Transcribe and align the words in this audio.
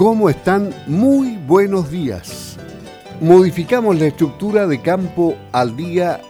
¿Cómo 0.00 0.30
están? 0.30 0.70
Muy 0.86 1.36
buenos 1.46 1.90
días. 1.90 2.56
Modificamos 3.20 3.98
la 3.98 4.06
estructura 4.06 4.66
de 4.66 4.80
campo 4.80 5.36
al 5.52 5.76
día 5.76 6.22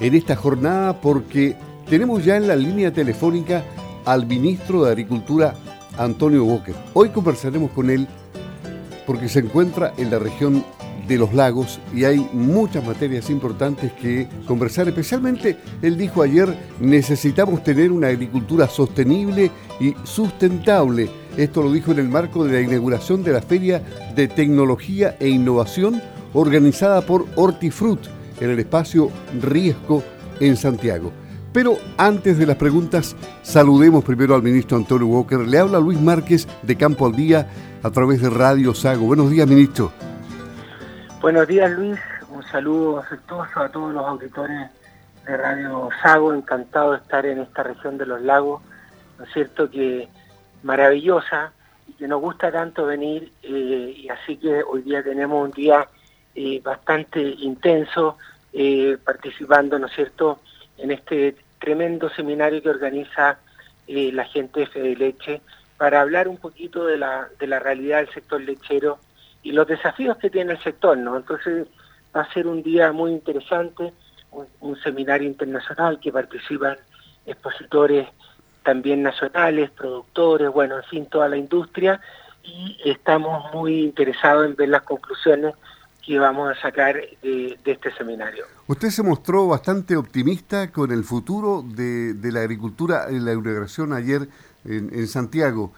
en 0.00 0.14
esta 0.14 0.34
jornada 0.34 0.98
porque 0.98 1.54
tenemos 1.90 2.24
ya 2.24 2.38
en 2.38 2.48
la 2.48 2.56
línea 2.56 2.90
telefónica 2.90 3.64
al 4.06 4.24
ministro 4.24 4.84
de 4.84 4.92
Agricultura, 4.92 5.52
Antonio 5.98 6.42
Walker. 6.46 6.74
Hoy 6.94 7.10
conversaremos 7.10 7.72
con 7.72 7.90
él 7.90 8.08
porque 9.06 9.28
se 9.28 9.40
encuentra 9.40 9.92
en 9.98 10.10
la 10.10 10.18
región 10.18 10.64
de 11.06 11.18
los 11.18 11.34
lagos 11.34 11.80
y 11.94 12.04
hay 12.04 12.26
muchas 12.32 12.82
materias 12.82 13.28
importantes 13.28 13.92
que 13.92 14.26
conversar. 14.46 14.88
Especialmente, 14.88 15.58
él 15.82 15.98
dijo 15.98 16.22
ayer, 16.22 16.56
necesitamos 16.80 17.62
tener 17.62 17.92
una 17.92 18.08
agricultura 18.08 18.70
sostenible 18.70 19.50
y 19.78 19.94
sustentable. 20.02 21.10
Esto 21.36 21.62
lo 21.62 21.72
dijo 21.72 21.92
en 21.92 21.98
el 21.98 22.08
marco 22.08 22.44
de 22.44 22.52
la 22.52 22.60
inauguración 22.60 23.24
de 23.24 23.32
la 23.32 23.40
Feria 23.40 23.82
de 24.14 24.28
Tecnología 24.28 25.16
e 25.18 25.28
Innovación 25.28 26.02
organizada 26.34 27.00
por 27.02 27.26
Hortifruit 27.36 28.00
en 28.40 28.50
el 28.50 28.58
espacio 28.58 29.10
Riesgo 29.40 30.02
en 30.40 30.56
Santiago. 30.56 31.12
Pero 31.52 31.76
antes 31.98 32.38
de 32.38 32.46
las 32.46 32.56
preguntas, 32.56 33.16
saludemos 33.42 34.04
primero 34.04 34.34
al 34.34 34.42
ministro 34.42 34.76
Antonio 34.76 35.06
Walker. 35.06 35.40
Le 35.40 35.58
habla 35.58 35.78
Luis 35.78 36.00
Márquez 36.00 36.48
de 36.62 36.76
Campo 36.76 37.06
al 37.06 37.12
Día 37.12 37.46
a 37.82 37.90
través 37.90 38.22
de 38.22 38.30
Radio 38.30 38.74
Sago. 38.74 39.06
Buenos 39.06 39.30
días, 39.30 39.46
ministro. 39.46 39.92
Buenos 41.20 41.46
días, 41.46 41.70
Luis. 41.70 41.98
Un 42.30 42.42
saludo 42.44 42.98
afectuoso 42.98 43.60
a 43.60 43.68
todos 43.68 43.92
los 43.94 44.04
auditores 44.04 44.70
de 45.26 45.36
Radio 45.36 45.88
Sago. 46.02 46.32
Encantado 46.32 46.92
de 46.92 46.98
estar 46.98 47.24
en 47.26 47.40
esta 47.40 47.62
región 47.62 47.98
de 47.98 48.06
los 48.06 48.20
lagos, 48.22 48.62
¿no 49.18 49.24
es 49.24 49.32
cierto? 49.32 49.70
Que 49.70 50.08
maravillosa 50.62 51.52
y 51.88 51.92
que 51.92 52.08
nos 52.08 52.20
gusta 52.20 52.50
tanto 52.50 52.86
venir. 52.86 53.32
Eh, 53.42 53.94
y 53.96 54.08
así 54.08 54.36
que 54.36 54.62
hoy 54.62 54.82
día 54.82 55.02
tenemos 55.02 55.44
un 55.44 55.52
día 55.52 55.88
eh, 56.34 56.60
bastante 56.62 57.20
intenso 57.20 58.16
eh, 58.52 58.96
participando, 59.04 59.78
¿no 59.78 59.86
es 59.86 59.94
cierto?, 59.94 60.40
en 60.78 60.90
este 60.90 61.36
tremendo 61.58 62.08
seminario 62.10 62.62
que 62.62 62.70
organiza 62.70 63.38
la 63.86 64.24
gente 64.24 64.60
de 64.60 64.66
Fede 64.66 64.96
Leche 64.96 65.42
para 65.76 66.00
hablar 66.00 66.28
un 66.28 66.38
poquito 66.38 66.86
de 66.86 66.96
la, 66.96 67.28
de 67.38 67.46
la 67.46 67.58
realidad 67.58 67.98
del 67.98 68.14
sector 68.14 68.40
lechero 68.40 68.98
y 69.42 69.52
los 69.52 69.66
desafíos 69.66 70.16
que 70.16 70.30
tiene 70.30 70.52
el 70.52 70.62
sector, 70.62 70.96
¿no? 70.96 71.16
Entonces 71.16 71.66
va 72.14 72.22
a 72.22 72.32
ser 72.32 72.46
un 72.46 72.62
día 72.62 72.92
muy 72.92 73.10
interesante, 73.10 73.92
un, 74.60 74.76
seminario 74.82 75.26
internacional 75.28 76.00
que 76.00 76.12
participan 76.12 76.76
expositores 77.26 78.08
también 78.62 79.02
nacionales, 79.02 79.70
productores, 79.70 80.50
bueno, 80.50 80.76
en 80.76 80.84
fin, 80.84 81.06
toda 81.06 81.28
la 81.28 81.36
industria 81.36 82.00
y 82.42 82.76
estamos 82.84 83.52
muy 83.54 83.80
interesados 83.80 84.46
en 84.46 84.56
ver 84.56 84.68
las 84.68 84.82
conclusiones 84.82 85.54
que 86.04 86.18
vamos 86.18 86.50
a 86.50 86.60
sacar 86.60 86.96
de, 87.22 87.58
este 87.64 87.92
seminario. 87.92 88.44
Usted 88.66 88.90
se 88.90 89.02
mostró 89.02 89.46
bastante 89.46 89.96
optimista 89.96 90.70
con 90.72 90.90
el 90.90 91.04
futuro 91.04 91.62
de, 91.64 92.16
la 92.32 92.40
agricultura 92.40 93.06
en 93.08 93.24
la 93.24 93.32
inauguración 93.32 93.92
ayer 93.92 94.28
en, 94.64 95.06
Santiago 95.06 95.72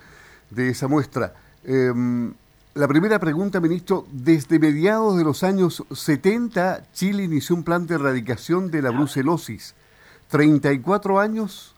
de 0.50 0.70
esa 0.70 0.88
muestra. 0.88 1.34
Em, 1.64 2.32
la 2.74 2.88
primera 2.88 3.18
pregunta, 3.18 3.60
ministro, 3.60 4.06
desde 4.10 4.58
mediados 4.58 5.16
de 5.18 5.24
los 5.24 5.44
años 5.44 5.84
70 5.92 6.90
Chile 6.92 7.24
inició 7.24 7.54
un 7.54 7.64
plan 7.64 7.86
de 7.86 7.96
erradicación 7.96 8.70
de 8.70 8.82
la 8.82 8.90
brucelosis. 8.90 9.74
34 10.28 11.20
años 11.20 11.73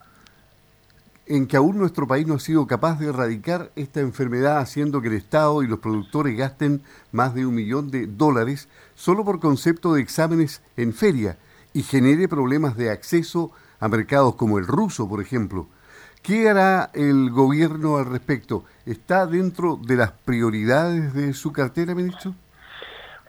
en 1.29 1.47
que 1.47 1.57
aún 1.57 1.77
nuestro 1.77 2.07
país 2.07 2.25
no 2.25 2.35
ha 2.35 2.39
sido 2.39 2.67
capaz 2.67 2.99
de 2.99 3.07
erradicar 3.07 3.71
esta 3.75 3.99
enfermedad, 3.99 4.59
haciendo 4.59 5.01
que 5.01 5.09
el 5.09 5.15
Estado 5.15 5.61
y 5.61 5.67
los 5.67 5.79
productores 5.79 6.37
gasten 6.37 6.81
más 7.11 7.35
de 7.35 7.45
un 7.45 7.55
millón 7.55 7.91
de 7.91 8.07
dólares 8.07 8.69
solo 8.95 9.25
por 9.25 9.39
concepto 9.39 9.93
de 9.93 10.01
exámenes 10.01 10.61
en 10.77 10.93
feria 10.93 11.37
y 11.73 11.83
genere 11.83 12.27
problemas 12.27 12.77
de 12.77 12.89
acceso 12.89 13.51
a 13.79 13.87
mercados 13.87 14.35
como 14.35 14.57
el 14.57 14.65
ruso, 14.65 15.07
por 15.07 15.21
ejemplo. 15.21 15.67
¿Qué 16.23 16.49
hará 16.49 16.89
el 16.93 17.29
gobierno 17.29 17.97
al 17.97 18.05
respecto? 18.05 18.63
¿Está 18.85 19.25
dentro 19.27 19.77
de 19.77 19.95
las 19.95 20.11
prioridades 20.11 21.13
de 21.13 21.33
su 21.33 21.51
cartera, 21.51 21.93
ministro? 21.93 22.33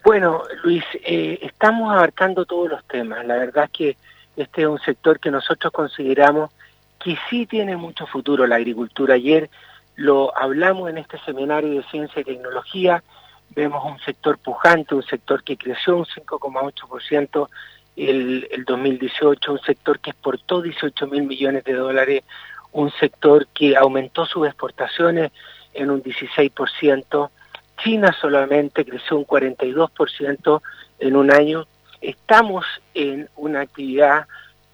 Bueno, 0.05 0.43
Luis, 0.65 0.85
eh, 1.05 1.39
estamos 1.43 1.93
abarcando 1.93 2.47
todos 2.47 2.71
los 2.71 2.85
temas. 2.87 3.27
La 3.27 3.37
verdad 3.37 3.65
es 3.65 3.71
que 3.71 3.97
este 4.37 4.63
es 4.63 4.69
un 4.69 4.79
sector 4.79 5.21
que 5.21 5.31
nosotros 5.31 5.73
consideramos 5.73 6.51
que 7.03 7.17
sí 7.29 7.47
tiene 7.47 7.77
mucho 7.77 8.07
futuro 8.07 8.47
la 8.47 8.57
agricultura. 8.57 9.15
Ayer 9.15 9.51
lo 9.97 10.37
hablamos 10.37 10.91
en 10.91 10.99
este 10.99 11.19
seminario 11.21 11.71
de 11.71 11.83
ciencia 11.85 12.21
y 12.21 12.25
tecnología, 12.25 13.03
vemos 13.55 13.85
un 13.85 13.99
sector 14.01 14.39
pujante, 14.39 14.95
un 14.95 15.03
sector 15.03 15.43
que 15.43 15.57
creció 15.57 15.97
un 15.97 16.05
5,8% 16.05 17.49
el, 17.97 18.49
el 18.51 18.65
2018, 18.65 19.53
un 19.53 19.61
sector 19.61 19.99
que 19.99 20.11
exportó 20.11 20.63
18 20.63 21.07
mil 21.09 21.25
millones 21.25 21.65
de 21.65 21.75
dólares, 21.75 22.23
un 22.73 22.91
sector 22.93 23.49
que 23.49 23.77
aumentó 23.77 24.27
sus 24.27 24.47
exportaciones 24.47 25.33
en 25.75 25.91
un 25.91 26.03
16%, 26.03 27.31
China 27.83 28.15
solamente 28.21 28.85
creció 28.85 29.17
un 29.17 29.27
42% 29.27 30.63
en 30.99 31.17
un 31.17 31.31
año. 31.31 31.67
Estamos 32.01 32.67
en 32.95 33.29
una 33.37 33.61
actividad 33.61 34.27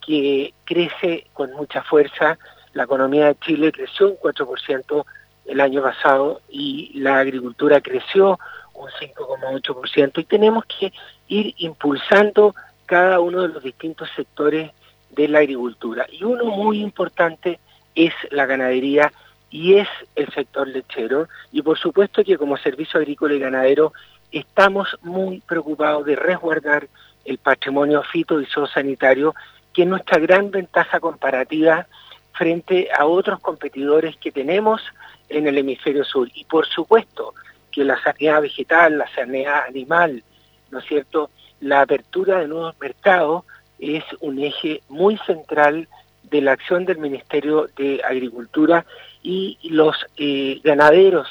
que 0.06 0.54
crece 0.65 1.26
con 1.32 1.53
mucha 1.53 1.82
fuerza. 1.82 2.38
La 2.72 2.84
economía 2.84 3.26
de 3.26 3.37
Chile 3.37 3.72
creció 3.72 4.09
un 4.09 4.16
4% 4.16 5.04
el 5.47 5.60
año 5.60 5.82
pasado 5.82 6.41
y 6.48 6.98
la 6.98 7.19
agricultura 7.19 7.81
creció 7.81 8.38
un 8.75 8.88
5,8% 8.88 10.19
y 10.19 10.25
tenemos 10.25 10.64
que 10.66 10.93
ir 11.28 11.54
impulsando 11.59 12.54
cada 12.87 13.20
uno 13.20 13.43
de 13.43 13.48
los 13.48 13.62
distintos 13.62 14.09
sectores 14.16 14.70
de 15.10 15.28
la 15.28 15.38
agricultura. 15.38 16.06
Y 16.10 16.25
uno 16.25 16.47
muy 16.47 16.81
importante 16.81 17.60
es 17.94 18.12
la 18.31 18.47
ganadería 18.47 19.12
y 19.50 19.76
es 19.76 19.88
el 20.16 20.28
sector 20.32 20.66
lechero. 20.66 21.28
Y 21.53 21.62
por 21.62 21.78
supuesto 21.78 22.25
que 22.25 22.37
como 22.37 22.56
servicio 22.56 22.98
agrícola 22.98 23.34
y 23.34 23.38
ganadero 23.38 23.93
estamos 24.32 24.88
muy 25.03 25.41
preocupados 25.41 26.04
de 26.04 26.16
resguardar 26.16 26.88
el 27.25 27.38
patrimonio 27.38 28.03
fito 28.03 28.41
y 28.41 28.47
zoosanitario 28.47 29.34
que 29.75 29.83
es 29.83 29.89
nuestra 29.89 30.19
gran 30.19 30.51
ventaja 30.51 31.01
comparativa 31.01 31.87
frente 32.33 32.89
a 32.97 33.07
otros 33.07 33.41
competidores 33.41 34.17
que 34.17 34.33
tenemos 34.33 34.81
en 35.29 35.47
el 35.47 35.59
hemisferio 35.59 36.05
sur. 36.05 36.29
Y 36.35 36.45
por 36.45 36.67
supuesto 36.67 37.35
que 37.71 37.85
la 37.85 38.01
sanidad 38.03 38.41
vegetal, 38.41 38.99
la 38.99 39.09
sanidad 39.15 39.65
animal, 39.67 40.23
¿no 40.71 40.79
es 40.79 40.85
cierto? 40.87 41.31
La 41.61 41.81
apertura 41.81 42.39
de 42.39 42.49
nuevos 42.49 42.75
mercados 42.81 43.45
es 43.79 44.05
un 44.21 44.39
eje 44.39 44.83
muy 44.89 45.19
central 45.27 45.89
de 46.23 46.41
la 46.41 46.53
acción 46.53 46.85
del 46.85 46.99
Ministerio 46.99 47.69
de 47.77 48.01
Agricultura 48.05 48.87
y 49.23 49.59
los 49.71 50.06
eh, 50.17 50.61
ganaderos 50.62 51.29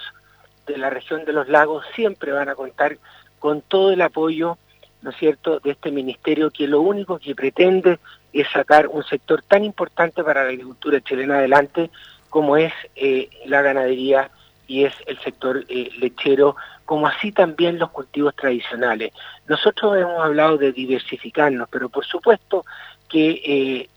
de 0.67 0.77
la 0.77 0.89
región 0.89 1.25
de 1.25 1.33
los 1.33 1.49
lagos 1.49 1.85
siempre 1.95 2.31
van 2.31 2.49
a 2.49 2.55
contar 2.55 2.97
con 3.39 3.61
todo 3.61 3.91
el 3.91 4.01
apoyo, 4.01 4.57
¿no 5.01 5.09
es 5.09 5.17
cierto?, 5.17 5.59
de 5.59 5.71
este 5.71 5.91
ministerio 5.91 6.51
que 6.51 6.67
lo 6.67 6.81
único 6.81 7.19
que 7.19 7.35
pretende 7.35 7.99
es 8.33 8.49
sacar 8.51 8.87
un 8.87 9.03
sector 9.03 9.43
tan 9.43 9.63
importante 9.63 10.23
para 10.23 10.43
la 10.43 10.49
agricultura 10.49 10.99
chilena 11.01 11.37
adelante 11.37 11.89
como 12.29 12.57
es 12.57 12.73
eh, 12.95 13.29
la 13.45 13.61
ganadería 13.61 14.31
y 14.65 14.85
es 14.85 14.93
el 15.05 15.19
sector 15.19 15.63
eh, 15.69 15.91
lechero, 15.99 16.55
como 16.83 17.05
así 17.05 17.31
también 17.31 17.77
los 17.77 17.91
cultivos 17.91 18.35
tradicionales. 18.35 19.13
Nosotros 19.47 19.95
hemos 19.97 20.19
hablado 20.19 20.57
de 20.57 20.71
diversificarnos, 20.71 21.69
pero 21.69 21.89
por 21.89 22.05
supuesto 22.05 22.65
que 23.07 23.41
eh, 23.45 23.89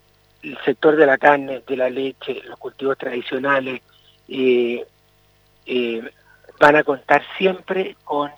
el 0.43 0.59
sector 0.67 0.97
de 0.97 1.07
la 1.07 1.17
carne, 1.17 1.63
de 1.67 1.77
la 1.79 1.89
leche, 1.89 2.43
los 2.45 2.59
cultivos 2.59 2.99
tradicionales, 2.99 3.81
van 6.59 6.77
a 6.77 6.85
contar 6.85 7.23
siempre 7.39 7.97
con 8.05 8.31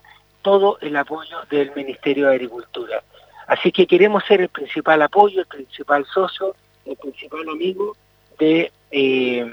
todo 0.43 0.79
el 0.81 0.97
apoyo 0.97 1.39
del 1.51 1.73
Ministerio 1.75 2.29
de 2.29 2.35
Agricultura. 2.35 3.03
Así 3.49 3.73
que 3.73 3.87
queremos 3.87 4.23
ser 4.25 4.43
el 4.43 4.51
principal 4.51 5.01
apoyo, 5.01 5.41
el 5.41 5.47
principal 5.47 6.05
socio, 6.05 6.55
el 6.85 6.97
principal 6.97 7.49
amigo 7.49 7.97
de, 8.39 8.71
eh, 8.91 9.51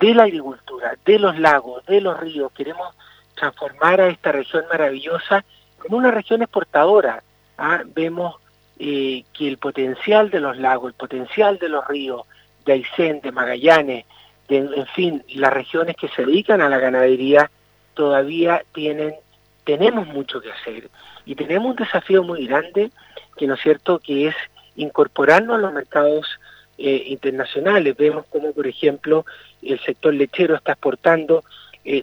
de 0.00 0.14
la 0.14 0.22
agricultura, 0.22 0.96
de 1.04 1.18
los 1.18 1.36
lagos, 1.36 1.84
de 1.86 2.00
los 2.00 2.18
ríos. 2.20 2.52
Queremos 2.52 2.94
transformar 3.34 4.00
a 4.00 4.08
esta 4.08 4.30
región 4.30 4.64
maravillosa 4.70 5.44
en 5.84 5.92
una 5.92 6.12
región 6.12 6.42
exportadora. 6.42 7.24
¿ah? 7.58 7.82
Vemos 7.84 8.36
eh, 8.78 9.24
que 9.32 9.48
el 9.48 9.58
potencial 9.58 10.30
de 10.30 10.38
los 10.38 10.56
lagos, 10.56 10.90
el 10.90 10.94
potencial 10.96 11.58
de 11.58 11.68
los 11.68 11.86
ríos, 11.88 12.22
de 12.64 12.74
Aysén, 12.74 13.20
de 13.22 13.32
Magallanes, 13.32 14.06
en 14.48 14.86
fin, 14.94 15.24
las 15.34 15.52
regiones 15.52 15.96
que 15.96 16.08
se 16.08 16.24
dedican 16.24 16.60
a 16.60 16.68
la 16.68 16.78
ganadería, 16.78 17.50
todavía 17.94 18.62
tienen, 18.72 19.16
tenemos 19.64 20.06
mucho 20.06 20.40
que 20.40 20.52
hacer. 20.52 20.88
Y 21.24 21.34
tenemos 21.34 21.70
un 21.70 21.76
desafío 21.76 22.22
muy 22.22 22.46
grande 22.46 22.92
que 23.36 23.46
no 23.46 23.54
es 23.54 23.60
cierto 23.60 23.98
que 23.98 24.28
es 24.28 24.34
incorporarnos 24.76 25.56
a 25.56 25.60
los 25.60 25.72
mercados 25.72 26.26
eh, 26.78 27.04
internacionales. 27.06 27.96
Vemos 27.96 28.26
como, 28.26 28.52
por 28.52 28.66
ejemplo, 28.66 29.24
el 29.62 29.80
sector 29.80 30.14
lechero 30.14 30.54
está 30.54 30.72
exportando 30.72 31.44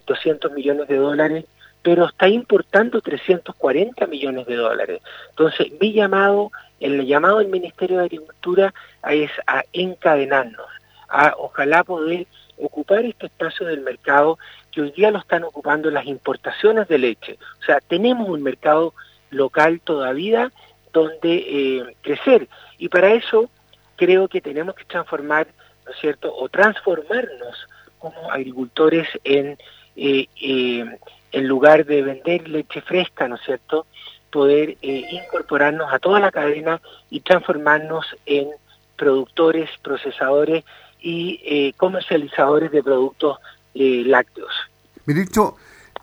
200 0.06 0.51
millones 0.53 0.88
de 0.88 0.95
dólares, 0.95 1.45
pero 1.81 2.06
está 2.06 2.30
importando 2.30 3.01
340 3.01 4.07
millones 4.07 4.47
de 4.47 4.56
dólares. 4.56 5.01
Entonces, 5.31 5.68
mi 5.80 5.91
llamado, 5.91 6.51
el 6.80 7.06
llamado 7.06 7.39
del 7.39 7.50
Ministerio 7.50 7.97
de 7.97 8.06
Agricultura 8.06 8.74
es 9.09 9.29
a 9.45 9.63
encadenarnos, 9.74 10.68
a 11.09 11.36
ojalá 11.38 11.83
poder 11.83 12.25
ocupar 12.57 13.03
este 13.03 13.25
espacio 13.25 13.65
del 13.68 13.81
mercado 13.81 14.39
que 14.71 14.81
hoy 14.81 14.91
día 14.91 15.12
lo 15.12 15.19
están 15.19 15.44
ocupando 15.44 15.91
las 15.91 16.06
importaciones 16.06 16.88
de 16.88 16.97
leche. 16.97 17.38
O 17.62 17.65
sea, 17.65 17.79
tenemos 17.81 18.29
un 18.29 18.41
mercado 18.41 18.94
local 19.29 19.81
todavía 19.83 20.51
donde 20.93 21.35
eh, 21.35 21.95
crecer. 22.01 22.47
Y 22.77 22.87
para 22.87 23.13
eso 23.13 23.49
creo 23.97 24.27
que 24.27 24.39
tenemos 24.39 24.75
que 24.75 24.85
transformar, 24.85 25.47
¿no 25.85 25.91
es 25.91 25.99
cierto?, 25.99 26.33
o 26.33 26.47
transformarnos 26.47 27.67
como 27.97 28.31
agricultores 28.31 29.07
en, 29.23 29.57
eh, 29.95 30.27
eh, 30.39 30.85
en 31.31 31.47
lugar 31.47 31.85
de 31.85 32.03
vender 32.03 32.47
leche 32.47 32.81
fresca, 32.81 33.27
¿no 33.27 33.35
es 33.35 33.41
cierto?, 33.41 33.85
poder 34.31 34.77
incorporarnos 34.81 35.93
a 35.93 35.99
toda 35.99 36.19
la 36.19 36.31
cadena 36.31 36.81
y 37.11 37.19
transformarnos 37.19 38.15
en 38.25 38.49
productores, 38.95 39.69
procesadores 39.83 40.63
y 40.99 41.71
comercializadores 41.73 42.71
de 42.71 42.81
productos 42.81 43.37
lácteos. 43.75 44.51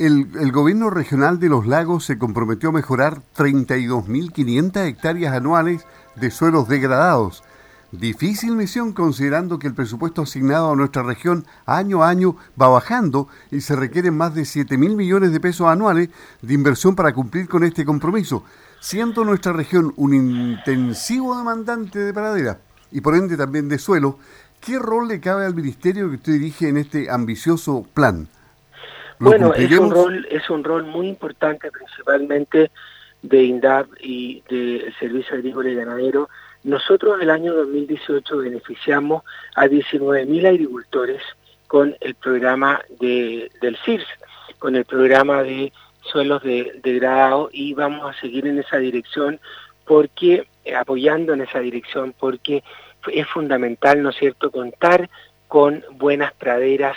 El, 0.01 0.51
gobierno 0.51 0.89
regional 0.89 1.39
de 1.39 1.51
los 1.51 1.67
lagos 1.67 2.07
se 2.07 2.17
comprometió 2.17 2.71
a 2.71 2.73
mejorar 2.73 3.21
32.500 3.37 4.87
hectáreas 4.87 5.35
anuales 5.35 5.85
de 6.17 6.31
suelos 6.31 6.69
degradados. 6.69 7.45
Difícil 7.93 8.57
misión 8.57 8.95
considerando 8.95 9.59
que 9.59 9.67
el 9.67 9.75
presupuesto 9.75 10.23
asignado 10.23 10.73
a 10.73 10.77
nuestra 10.77 11.03
región 11.03 11.45
año 11.67 12.03
a 12.03 12.09
año 12.09 12.37
va 12.61 12.69
bajando 12.69 13.29
y 13.51 13.61
se 13.61 13.77
requieren 13.77 14.17
más 14.17 14.35
de 14.35 14.47
7 14.47 14.79
mil 14.79 14.97
millones 14.97 15.33
de 15.33 15.41
pesos 15.41 15.69
anuales 15.69 16.09
de 16.41 16.55
inversión 16.55 16.97
para 16.97 17.13
cumplir 17.13 17.47
con 17.47 17.63
este 17.63 17.85
compromiso, 17.85 18.43
siendo 18.81 19.23
nuestra 19.23 19.53
región 19.53 19.93
un 19.97 20.15
intensivo 20.15 21.37
demandante 21.37 21.99
de 21.99 22.15
pradera 22.15 22.61
y 22.91 23.03
por 23.03 23.17
ende 23.17 23.37
también 23.37 23.69
de 23.69 23.79
suelo, 23.79 24.19
¿qué 24.61 24.79
rol 24.79 25.09
le 25.09 25.21
cabe 25.21 25.45
al 25.45 25.55
ministerio 25.55 26.09
que 26.09 26.17
usted 26.17 26.33
dirige 26.33 26.69
en 26.69 26.79
este 26.79 27.11
ambicioso 27.11 27.87
plan? 27.93 28.29
Bueno, 29.21 29.53
es 29.53 29.71
un 29.79 29.91
rol 29.91 30.27
es 30.31 30.49
un 30.49 30.65
rol 30.65 30.85
muy 30.85 31.07
importante 31.07 31.71
principalmente 31.71 32.71
de 33.21 33.45
INDAP 33.45 33.87
y 34.01 34.43
del 34.49 34.95
Servicio 34.99 35.37
Agrícola 35.37 35.69
y 35.69 35.75
Ganadero. 35.75 36.31
Nosotros 36.65 37.21
el 37.21 37.29
año 37.29 37.55
2018 37.55 38.39
beneficiamos 38.39 39.23
a 39.57 39.67
19.000 39.67 40.47
agricultores 40.49 41.21
con 41.67 41.95
el 42.01 42.15
programa 42.15 42.81
de, 42.99 43.51
del 43.61 43.77
CIRS, 43.85 44.07
con 44.59 44.75
el 44.75 44.87
programa 44.87 45.43
de 45.43 45.71
suelos 46.01 46.43
de, 46.43 46.81
degradado 46.83 47.51
y 47.53 47.75
vamos 47.75 48.11
a 48.11 48.19
seguir 48.23 48.47
en 48.47 48.59
esa 48.59 48.79
dirección 48.79 49.39
porque 49.85 50.47
eh, 50.65 50.75
apoyando 50.75 51.35
en 51.35 51.43
esa 51.43 51.61
dirección 51.61 52.15
porque 52.19 52.65
es 53.13 53.27
fundamental, 53.29 54.03
¿no 54.03 54.09
es 54.09 54.17
cierto?, 54.17 54.51
contar 54.51 55.11
con 55.47 55.85
buenas 55.93 56.33
praderas 56.33 56.97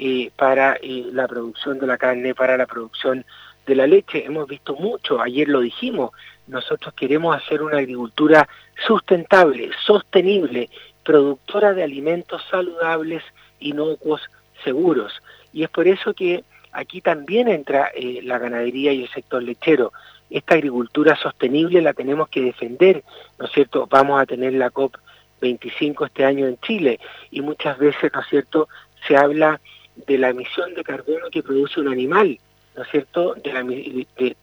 eh, 0.00 0.30
para 0.36 0.74
eh, 0.80 1.06
la 1.12 1.26
producción 1.26 1.78
de 1.78 1.86
la 1.86 1.98
carne, 1.98 2.34
para 2.34 2.56
la 2.56 2.66
producción 2.66 3.24
de 3.66 3.74
la 3.74 3.86
leche. 3.86 4.24
Hemos 4.24 4.46
visto 4.46 4.76
mucho, 4.76 5.20
ayer 5.20 5.48
lo 5.48 5.60
dijimos, 5.60 6.12
nosotros 6.46 6.94
queremos 6.94 7.36
hacer 7.36 7.62
una 7.62 7.78
agricultura 7.78 8.48
sustentable, 8.86 9.70
sostenible, 9.84 10.70
productora 11.02 11.72
de 11.72 11.82
alimentos 11.82 12.42
saludables, 12.48 13.24
inocuos, 13.58 14.22
seguros. 14.62 15.12
Y 15.52 15.64
es 15.64 15.68
por 15.68 15.88
eso 15.88 16.14
que 16.14 16.44
aquí 16.70 17.00
también 17.00 17.48
entra 17.48 17.90
eh, 17.92 18.20
la 18.22 18.38
ganadería 18.38 18.92
y 18.92 19.02
el 19.02 19.10
sector 19.10 19.42
lechero. 19.42 19.92
Esta 20.30 20.54
agricultura 20.54 21.16
sostenible 21.16 21.82
la 21.82 21.92
tenemos 21.92 22.28
que 22.28 22.42
defender, 22.42 23.02
¿no 23.38 23.46
es 23.46 23.52
cierto? 23.52 23.88
Vamos 23.90 24.20
a 24.20 24.26
tener 24.26 24.52
la 24.52 24.70
COP 24.70 24.96
25 25.40 26.04
este 26.04 26.24
año 26.24 26.46
en 26.46 26.56
Chile 26.60 27.00
y 27.30 27.40
muchas 27.40 27.78
veces, 27.78 28.12
¿no 28.12 28.20
es 28.20 28.28
cierto?, 28.28 28.68
se 29.06 29.16
habla 29.16 29.60
de 30.06 30.18
la 30.18 30.30
emisión 30.30 30.74
de 30.74 30.84
carbono 30.84 31.30
que 31.30 31.42
produce 31.42 31.80
un 31.80 31.88
animal, 31.88 32.38
¿no 32.76 32.82
es 32.82 32.90
cierto?, 32.90 33.34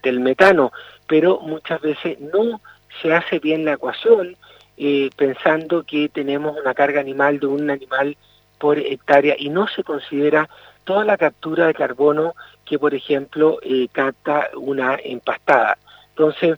del 0.04 0.20
metano, 0.20 0.72
pero 1.08 1.40
muchas 1.40 1.82
veces 1.82 2.20
no 2.20 2.62
se 3.02 3.14
hace 3.14 3.40
bien 3.40 3.66
la 3.66 3.74
ecuación 3.74 4.36
eh, 4.78 5.10
pensando 5.16 5.84
que 5.84 6.10
tenemos 6.10 6.58
una 6.60 6.74
carga 6.74 7.00
animal 7.00 7.40
de 7.40 7.48
un 7.48 7.70
animal 7.70 8.18
por 8.60 8.78
hectárea 8.78 9.36
y 9.38 9.50
no 9.50 9.68
se 9.68 9.84
considera 9.84 10.50
toda 10.84 11.06
la 11.06 11.18
captura 11.18 11.68
de 11.68 11.74
carbono 11.74 12.36
que, 12.66 12.80
por 12.80 12.94
ejemplo, 12.94 13.60
eh, 13.62 13.88
capta 13.92 14.50
una 14.56 14.98
empastada. 15.04 15.78
Entonces, 16.10 16.58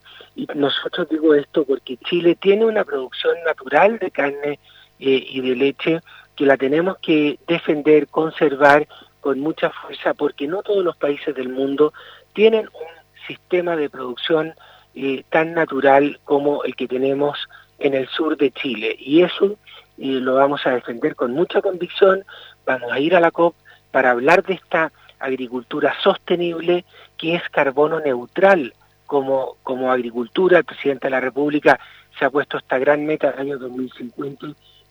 nosotros 0.55 1.09
digo 1.09 1.33
esto 1.33 1.65
porque 1.65 1.97
Chile 1.97 2.35
tiene 2.35 2.65
una 2.65 2.83
producción 2.83 3.35
natural 3.45 3.97
de 3.99 4.11
carne 4.11 4.59
eh, 4.99 5.25
y 5.29 5.41
de 5.41 5.55
leche 5.55 6.01
que 6.37 6.45
la 6.45 6.55
tenemos 6.55 6.97
que 6.99 7.39
defender, 7.47 8.07
conservar 8.07 8.87
con 9.19 9.39
mucha 9.39 9.71
fuerza, 9.71 10.13
porque 10.13 10.47
no 10.47 10.61
todos 10.61 10.85
los 10.85 10.95
países 10.95 11.35
del 11.35 11.49
mundo 11.49 11.91
tienen 12.33 12.67
un 12.67 13.27
sistema 13.27 13.75
de 13.75 13.89
producción 13.89 14.53
eh, 14.95 15.23
tan 15.29 15.53
natural 15.53 16.19
como 16.23 16.63
el 16.63 16.75
que 16.75 16.87
tenemos 16.87 17.49
en 17.79 17.95
el 17.95 18.07
sur 18.07 18.37
de 18.37 18.51
Chile. 18.51 18.95
Y 18.99 19.23
eso 19.23 19.57
eh, 19.97 20.19
lo 20.21 20.35
vamos 20.35 20.65
a 20.65 20.71
defender 20.71 21.15
con 21.15 21.33
mucha 21.33 21.61
convicción. 21.61 22.23
Vamos 22.65 22.91
a 22.91 22.99
ir 22.99 23.15
a 23.15 23.19
la 23.19 23.31
COP 23.31 23.55
para 23.91 24.11
hablar 24.11 24.43
de 24.43 24.53
esta 24.53 24.91
agricultura 25.19 25.95
sostenible 26.03 26.85
que 27.17 27.33
es 27.33 27.41
carbono 27.49 27.99
neutral 27.99 28.73
como, 29.07 29.57
como 29.63 29.91
agricultura. 29.91 30.59
El 30.59 30.65
presidente 30.65 31.07
de 31.07 31.11
la 31.11 31.19
República 31.19 31.79
se 32.17 32.25
ha 32.25 32.29
puesto 32.29 32.59
esta 32.59 32.77
gran 32.77 33.05
meta 33.05 33.31
del 33.31 33.39
año 33.39 33.57
2050 33.57 34.47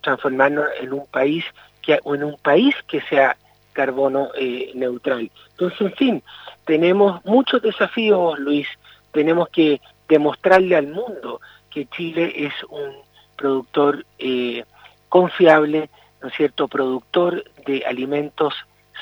transformarnos 0.07 0.67
en 0.81 0.93
un 0.93 1.07
país 1.07 1.45
que 1.83 1.99
en 2.05 2.25
un 2.25 2.37
país 2.39 2.75
que 2.87 3.01
sea 3.03 3.37
carbono 3.73 4.31
eh, 4.39 4.71
neutral. 4.75 5.31
Entonces, 5.51 5.81
en 5.81 5.93
fin, 5.95 6.23
tenemos 6.65 7.25
muchos 7.25 7.61
desafíos, 7.61 8.39
Luis. 8.39 8.69
Tenemos 9.13 9.49
que 9.51 9.81
demostrarle 10.09 10.77
al 10.77 10.87
mundo 10.87 11.41
que 11.71 11.87
Chile 11.87 12.33
es 12.35 12.55
un 12.71 12.93
productor 13.37 14.07
eh, 14.19 14.65
confiable, 15.09 15.91
¿no 16.23 16.29
es 16.29 16.35
cierto?, 16.35 16.69
productor 16.69 17.45
de 17.67 17.85
alimentos 17.85 18.55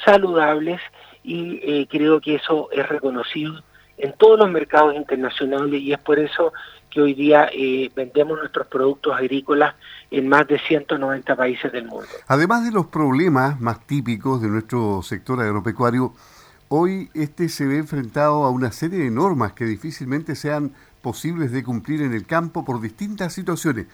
saludables 0.04 0.80
y 1.22 1.60
eh, 1.62 1.86
creo 1.88 2.20
que 2.20 2.36
eso 2.36 2.68
es 2.72 2.88
reconocido 2.88 3.62
en 3.96 4.12
todos 4.14 4.38
los 4.38 4.50
mercados 4.50 4.94
internacionales 4.94 5.80
y 5.80 5.92
es 5.92 6.00
por 6.00 6.18
eso 6.18 6.52
que 6.94 7.02
hoy 7.02 7.14
día 7.14 7.48
eh, 7.52 7.90
vendemos 7.94 8.38
nuestros 8.38 8.68
productos 8.68 9.16
agrícolas 9.16 9.74
en 10.12 10.28
más 10.28 10.46
de 10.46 10.60
190 10.60 11.36
países 11.36 11.72
del 11.72 11.86
mundo. 11.86 12.06
Además 12.28 12.64
de 12.64 12.70
los 12.70 12.86
problemas 12.86 13.60
más 13.60 13.84
típicos 13.84 14.40
de 14.40 14.48
nuestro 14.48 15.02
sector 15.02 15.40
agropecuario, 15.40 16.14
hoy 16.68 17.10
este 17.12 17.48
se 17.48 17.66
ve 17.66 17.78
enfrentado 17.78 18.44
a 18.44 18.50
una 18.50 18.70
serie 18.70 19.00
de 19.00 19.10
normas 19.10 19.54
que 19.54 19.64
difícilmente 19.64 20.36
sean 20.36 20.72
posibles 21.02 21.50
de 21.50 21.64
cumplir 21.64 22.00
en 22.00 22.14
el 22.14 22.26
campo 22.26 22.64
por 22.64 22.80
distintas 22.80 23.32
situaciones. 23.32 23.86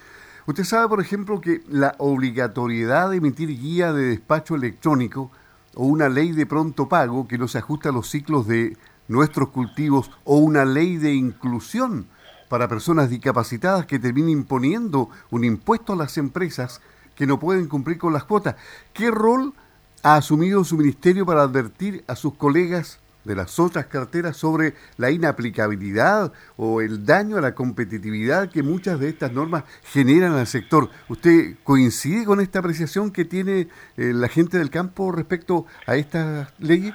Usted 0.46 0.64
sabe, 0.64 0.88
por 0.88 1.00
ejemplo, 1.00 1.40
que 1.40 1.62
la 1.68 1.94
obligatoriedad 1.98 3.10
de 3.10 3.16
emitir 3.16 3.48
guía 3.48 3.94
de 3.94 4.08
despacho 4.08 4.56
electrónico 4.56 5.30
o 5.74 5.86
una 5.86 6.10
ley 6.10 6.32
de 6.32 6.44
pronto 6.44 6.88
pago 6.88 7.26
que 7.26 7.38
no 7.38 7.48
se 7.48 7.58
ajusta 7.58 7.88
a 7.88 7.92
los 7.92 8.10
ciclos 8.10 8.46
de 8.46 8.76
nuestros 9.08 9.48
cultivos 9.48 10.10
o 10.24 10.36
una 10.36 10.64
ley 10.66 10.98
de 10.98 11.14
inclusión 11.14 12.06
para 12.50 12.66
personas 12.66 13.08
discapacitadas 13.08 13.86
que 13.86 14.00
termine 14.00 14.32
imponiendo 14.32 15.08
un 15.30 15.44
impuesto 15.44 15.92
a 15.92 15.96
las 15.96 16.18
empresas 16.18 16.82
que 17.14 17.24
no 17.24 17.38
pueden 17.38 17.68
cumplir 17.68 17.96
con 17.96 18.12
las 18.12 18.24
cuotas. 18.24 18.56
¿Qué 18.92 19.08
rol 19.12 19.54
ha 20.02 20.16
asumido 20.16 20.64
su 20.64 20.76
ministerio 20.76 21.24
para 21.24 21.42
advertir 21.42 22.02
a 22.08 22.16
sus 22.16 22.34
colegas 22.34 22.98
de 23.24 23.36
las 23.36 23.60
otras 23.60 23.86
carteras 23.86 24.36
sobre 24.36 24.74
la 24.96 25.12
inaplicabilidad 25.12 26.32
o 26.56 26.80
el 26.80 27.06
daño 27.06 27.36
a 27.36 27.40
la 27.40 27.54
competitividad 27.54 28.50
que 28.50 28.64
muchas 28.64 28.98
de 28.98 29.10
estas 29.10 29.30
normas 29.30 29.62
generan 29.84 30.32
al 30.32 30.48
sector. 30.48 30.88
¿Usted 31.08 31.54
coincide 31.62 32.24
con 32.24 32.40
esta 32.40 32.58
apreciación 32.58 33.12
que 33.12 33.24
tiene 33.24 33.68
eh, 33.96 34.12
la 34.12 34.26
gente 34.26 34.58
del 34.58 34.70
campo 34.70 35.12
respecto 35.12 35.66
a 35.86 35.94
estas 35.94 36.52
leyes? 36.58 36.94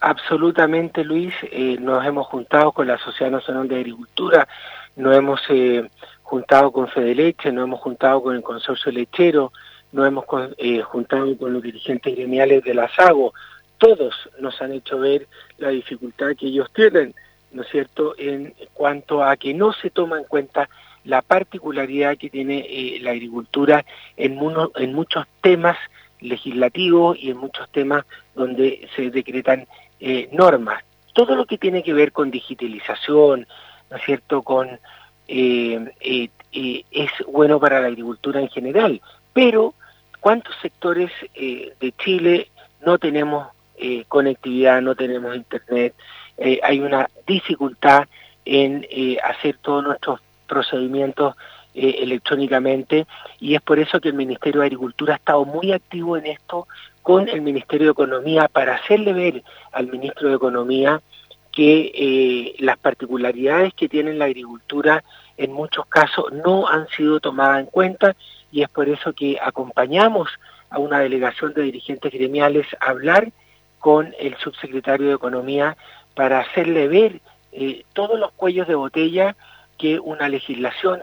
Absolutamente, 0.00 1.04
Luis. 1.04 1.34
Eh, 1.42 1.76
nos 1.78 2.04
hemos 2.06 2.26
juntado 2.26 2.72
con 2.72 2.86
la 2.86 2.96
Sociedad 2.98 3.30
Nacional 3.30 3.68
de 3.68 3.76
Agricultura, 3.76 4.48
nos 4.96 5.16
hemos 5.16 5.40
eh, 5.48 5.88
juntado 6.22 6.72
con 6.72 6.88
Fedeleche, 6.88 7.52
nos 7.52 7.64
hemos 7.64 7.80
juntado 7.80 8.22
con 8.22 8.36
el 8.36 8.42
Consorcio 8.42 8.92
Lechero, 8.92 9.52
nos 9.92 10.06
hemos 10.06 10.24
eh, 10.58 10.82
juntado 10.82 11.36
con 11.36 11.52
los 11.52 11.62
dirigentes 11.62 12.14
gremiales 12.14 12.62
de 12.64 12.74
la 12.74 12.88
SAGO. 12.94 13.34
Todos 13.78 14.14
nos 14.38 14.60
han 14.60 14.72
hecho 14.72 14.98
ver 14.98 15.26
la 15.58 15.70
dificultad 15.70 16.36
que 16.38 16.46
ellos 16.46 16.70
tienen, 16.72 17.14
¿no 17.52 17.62
es 17.62 17.68
cierto?, 17.68 18.14
en 18.18 18.54
cuanto 18.74 19.24
a 19.24 19.36
que 19.36 19.54
no 19.54 19.72
se 19.72 19.90
toma 19.90 20.18
en 20.18 20.24
cuenta 20.24 20.68
la 21.04 21.22
particularidad 21.22 22.18
que 22.18 22.28
tiene 22.28 22.98
la 23.00 23.12
agricultura 23.12 23.84
en, 24.16 24.38
en 24.76 24.92
muchos 24.92 25.26
temas 25.40 25.78
legislativos 26.20 27.16
y 27.18 27.30
en 27.30 27.38
muchos 27.38 27.68
temas 27.70 28.04
donde 28.34 28.88
se 28.94 29.10
decretan 29.10 29.66
eh, 29.98 30.28
normas. 30.32 30.82
Todo 31.12 31.34
lo 31.34 31.46
que 31.46 31.58
tiene 31.58 31.82
que 31.82 31.92
ver 31.92 32.12
con 32.12 32.30
digitalización, 32.30 33.46
¿no 33.90 33.96
es 33.96 34.02
cierto?, 34.04 34.42
con 34.42 34.78
eh, 35.28 35.92
eh, 36.00 36.84
es 36.90 37.10
bueno 37.28 37.60
para 37.60 37.80
la 37.80 37.88
agricultura 37.88 38.40
en 38.40 38.48
general, 38.48 39.00
pero 39.32 39.74
¿cuántos 40.18 40.54
sectores 40.60 41.10
de 41.34 41.94
Chile 42.02 42.48
no 42.84 42.98
tenemos 42.98 43.48
conectividad, 44.08 44.82
no 44.82 44.94
tenemos 44.94 45.36
internet? 45.36 45.94
hay 46.62 46.80
una 46.80 47.08
dificultad 47.26 48.08
en 48.44 48.84
hacer 49.22 49.58
todos 49.62 49.84
nuestros 49.84 50.20
procedimientos 50.48 51.36
eh, 51.72 51.98
electrónicamente 52.02 53.06
y 53.38 53.54
es 53.54 53.62
por 53.62 53.78
eso 53.78 54.00
que 54.00 54.08
el 54.08 54.14
Ministerio 54.14 54.60
de 54.60 54.66
Agricultura 54.66 55.14
ha 55.14 55.18
estado 55.18 55.44
muy 55.44 55.70
activo 55.70 56.16
en 56.16 56.26
esto 56.26 56.66
con 57.00 57.28
el 57.28 57.42
Ministerio 57.42 57.86
de 57.86 57.92
Economía 57.92 58.48
para 58.48 58.74
hacerle 58.74 59.12
ver 59.12 59.44
al 59.70 59.86
Ministro 59.86 60.30
de 60.30 60.34
Economía 60.34 61.00
que 61.52 61.90
eh, 61.94 62.54
las 62.58 62.78
particularidades 62.78 63.74
que 63.74 63.88
tiene 63.88 64.14
la 64.14 64.26
agricultura 64.26 65.02
en 65.36 65.52
muchos 65.52 65.86
casos 65.86 66.32
no 66.32 66.68
han 66.68 66.88
sido 66.88 67.20
tomadas 67.20 67.60
en 67.60 67.66
cuenta 67.66 68.14
y 68.52 68.62
es 68.62 68.68
por 68.68 68.88
eso 68.88 69.12
que 69.12 69.38
acompañamos 69.42 70.28
a 70.68 70.78
una 70.78 71.00
delegación 71.00 71.52
de 71.54 71.62
dirigentes 71.62 72.12
gremiales 72.12 72.66
a 72.80 72.90
hablar 72.90 73.32
con 73.78 74.14
el 74.18 74.36
subsecretario 74.36 75.08
de 75.08 75.14
Economía 75.14 75.76
para 76.14 76.40
hacerle 76.40 76.86
ver 76.88 77.20
eh, 77.52 77.84
todos 77.92 78.18
los 78.18 78.30
cuellos 78.32 78.68
de 78.68 78.74
botella 78.74 79.34
que 79.78 79.98
una 79.98 80.28
legislación 80.28 81.02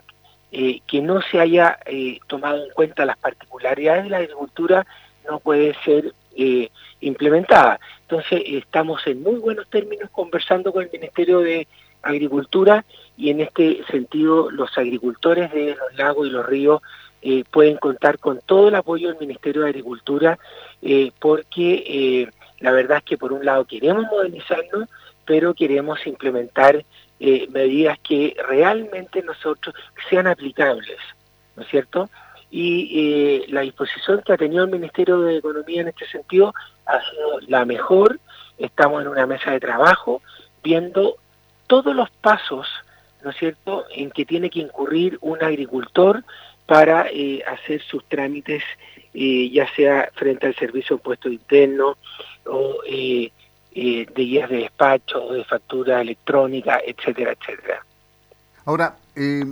eh, 0.52 0.80
que 0.88 1.02
no 1.02 1.22
se 1.22 1.42
haya 1.42 1.80
tomado 2.28 2.64
en 2.64 2.72
cuenta 2.72 3.06
las 3.06 3.18
particularidades 3.18 4.06
de 4.06 4.10
la 4.12 4.18
agricultura 4.18 4.86
no 5.30 5.40
puede 5.40 5.76
ser 5.84 6.14
eh, 6.38 6.70
implementada. 7.02 7.80
Entonces 8.02 8.42
estamos 8.46 9.06
en 9.08 9.22
muy 9.22 9.36
buenos 9.36 9.68
términos 9.70 10.10
conversando 10.12 10.72
con 10.72 10.84
el 10.84 10.92
Ministerio 10.92 11.40
de 11.40 11.68
Agricultura 12.02 12.86
y 13.18 13.32
en 13.32 13.42
este 13.42 13.84
sentido 13.92 14.50
los 14.52 14.78
agricultores 14.78 15.52
de 15.52 15.76
los 15.76 15.98
lagos 15.98 16.28
y 16.28 16.32
los 16.32 16.46
ríos 16.46 16.82
pueden 17.52 17.76
contar 17.78 18.20
con 18.20 18.40
todo 18.46 18.70
el 18.70 18.76
apoyo 18.76 19.10
del 19.10 19.18
Ministerio 19.18 19.64
de 19.64 19.70
Agricultura 19.70 20.40
porque 21.20 22.30
la 22.60 22.72
verdad 22.72 23.00
es 23.00 23.04
que 23.04 23.18
por 23.18 23.34
un 23.34 23.46
lado 23.46 23.66
queremos 23.66 24.06
modernizarnos, 24.10 24.88
pero 25.26 25.54
queremos 25.54 26.06
implementar 26.08 26.86
eh, 27.20 27.48
medidas 27.52 28.00
que 28.00 28.36
realmente 28.48 29.22
nosotros 29.22 29.76
sean 30.10 30.28
aplicables, 30.28 30.98
¿no 31.56 31.64
es 31.64 31.70
cierto? 31.70 32.10
Y 32.50 33.00
eh, 33.00 33.46
la 33.50 33.62
disposición 33.62 34.22
que 34.26 34.34
ha 34.34 34.38
tenido 34.38 34.64
el 34.64 34.72
Ministerio 34.72 35.20
de 35.22 35.38
Economía 35.38 35.82
en 35.82 35.90
este 35.90 36.08
sentido 36.08 36.54
ha 36.86 37.00
sido 37.10 37.40
la 37.48 37.66
mejor. 37.66 38.20
Estamos 38.58 39.02
en 39.02 39.10
una 39.10 39.26
mesa 39.26 39.52
de 39.52 39.60
trabajo 39.60 40.22
viendo 40.64 41.18
todos 41.68 41.96
los 41.96 42.10
pasos, 42.10 42.68
¿no 43.24 43.32
es 43.32 43.38
cierto?, 43.38 43.86
en 43.94 44.12
que 44.12 44.26
tiene 44.26 44.50
que 44.50 44.60
incurrir 44.60 45.18
un 45.22 45.44
agricultor 45.44 46.24
para 46.66 47.08
eh, 47.12 47.44
hacer 47.46 47.82
sus 47.82 48.04
trámites, 48.06 48.64
ya 49.14 49.68
sea 49.76 50.10
frente 50.14 50.48
al 50.48 50.56
servicio 50.56 50.96
de 50.96 51.00
impuesto 51.00 51.30
interno 51.30 51.98
o 52.46 52.78
eh, 53.80 54.06
de 54.12 54.24
guías 54.24 54.50
de 54.50 54.58
despacho, 54.58 55.34
de 55.34 55.44
factura 55.44 56.02
electrónica, 56.02 56.82
etcétera, 56.84 57.34
etcétera. 57.34 57.86
Ahora, 58.66 58.98
eh, 59.16 59.46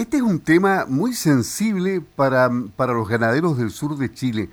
este 0.00 0.18
es 0.18 0.22
un 0.22 0.40
tema 0.40 0.84
muy 0.88 1.12
sensible 1.12 2.00
para, 2.16 2.50
para 2.76 2.92
los 2.92 3.08
ganaderos 3.08 3.58
del 3.58 3.70
sur 3.70 3.96
de 3.96 4.12
Chile. 4.12 4.48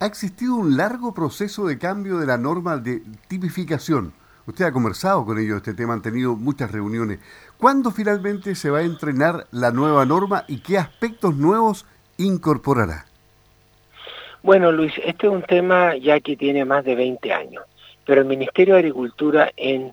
Ha 0.00 0.06
existido 0.06 0.54
un 0.56 0.76
largo 0.76 1.14
proceso 1.14 1.66
de 1.66 1.78
cambio 1.78 2.18
de 2.18 2.26
la 2.26 2.38
norma 2.38 2.76
de 2.76 3.02
tipificación. 3.28 4.12
Usted 4.46 4.66
ha 4.66 4.72
conversado 4.72 5.24
con 5.24 5.38
ellos 5.38 5.56
este 5.56 5.74
tema, 5.74 5.94
han 5.94 6.02
tenido 6.02 6.36
muchas 6.36 6.70
reuniones. 6.70 7.18
¿Cuándo 7.58 7.90
finalmente 7.90 8.54
se 8.54 8.70
va 8.70 8.78
a 8.78 8.82
entrenar 8.82 9.46
la 9.50 9.70
nueva 9.70 10.04
norma 10.04 10.44
y 10.48 10.58
qué 10.58 10.78
aspectos 10.78 11.36
nuevos 11.36 11.86
incorporará? 12.18 13.06
Bueno, 14.42 14.70
Luis, 14.72 14.92
este 15.04 15.26
es 15.26 15.32
un 15.32 15.42
tema 15.42 15.96
ya 15.96 16.20
que 16.20 16.36
tiene 16.36 16.64
más 16.64 16.84
de 16.84 16.94
20 16.94 17.32
años 17.32 17.62
pero 18.04 18.20
el 18.20 18.26
Ministerio 18.26 18.74
de 18.74 18.80
Agricultura 18.80 19.50
en 19.56 19.92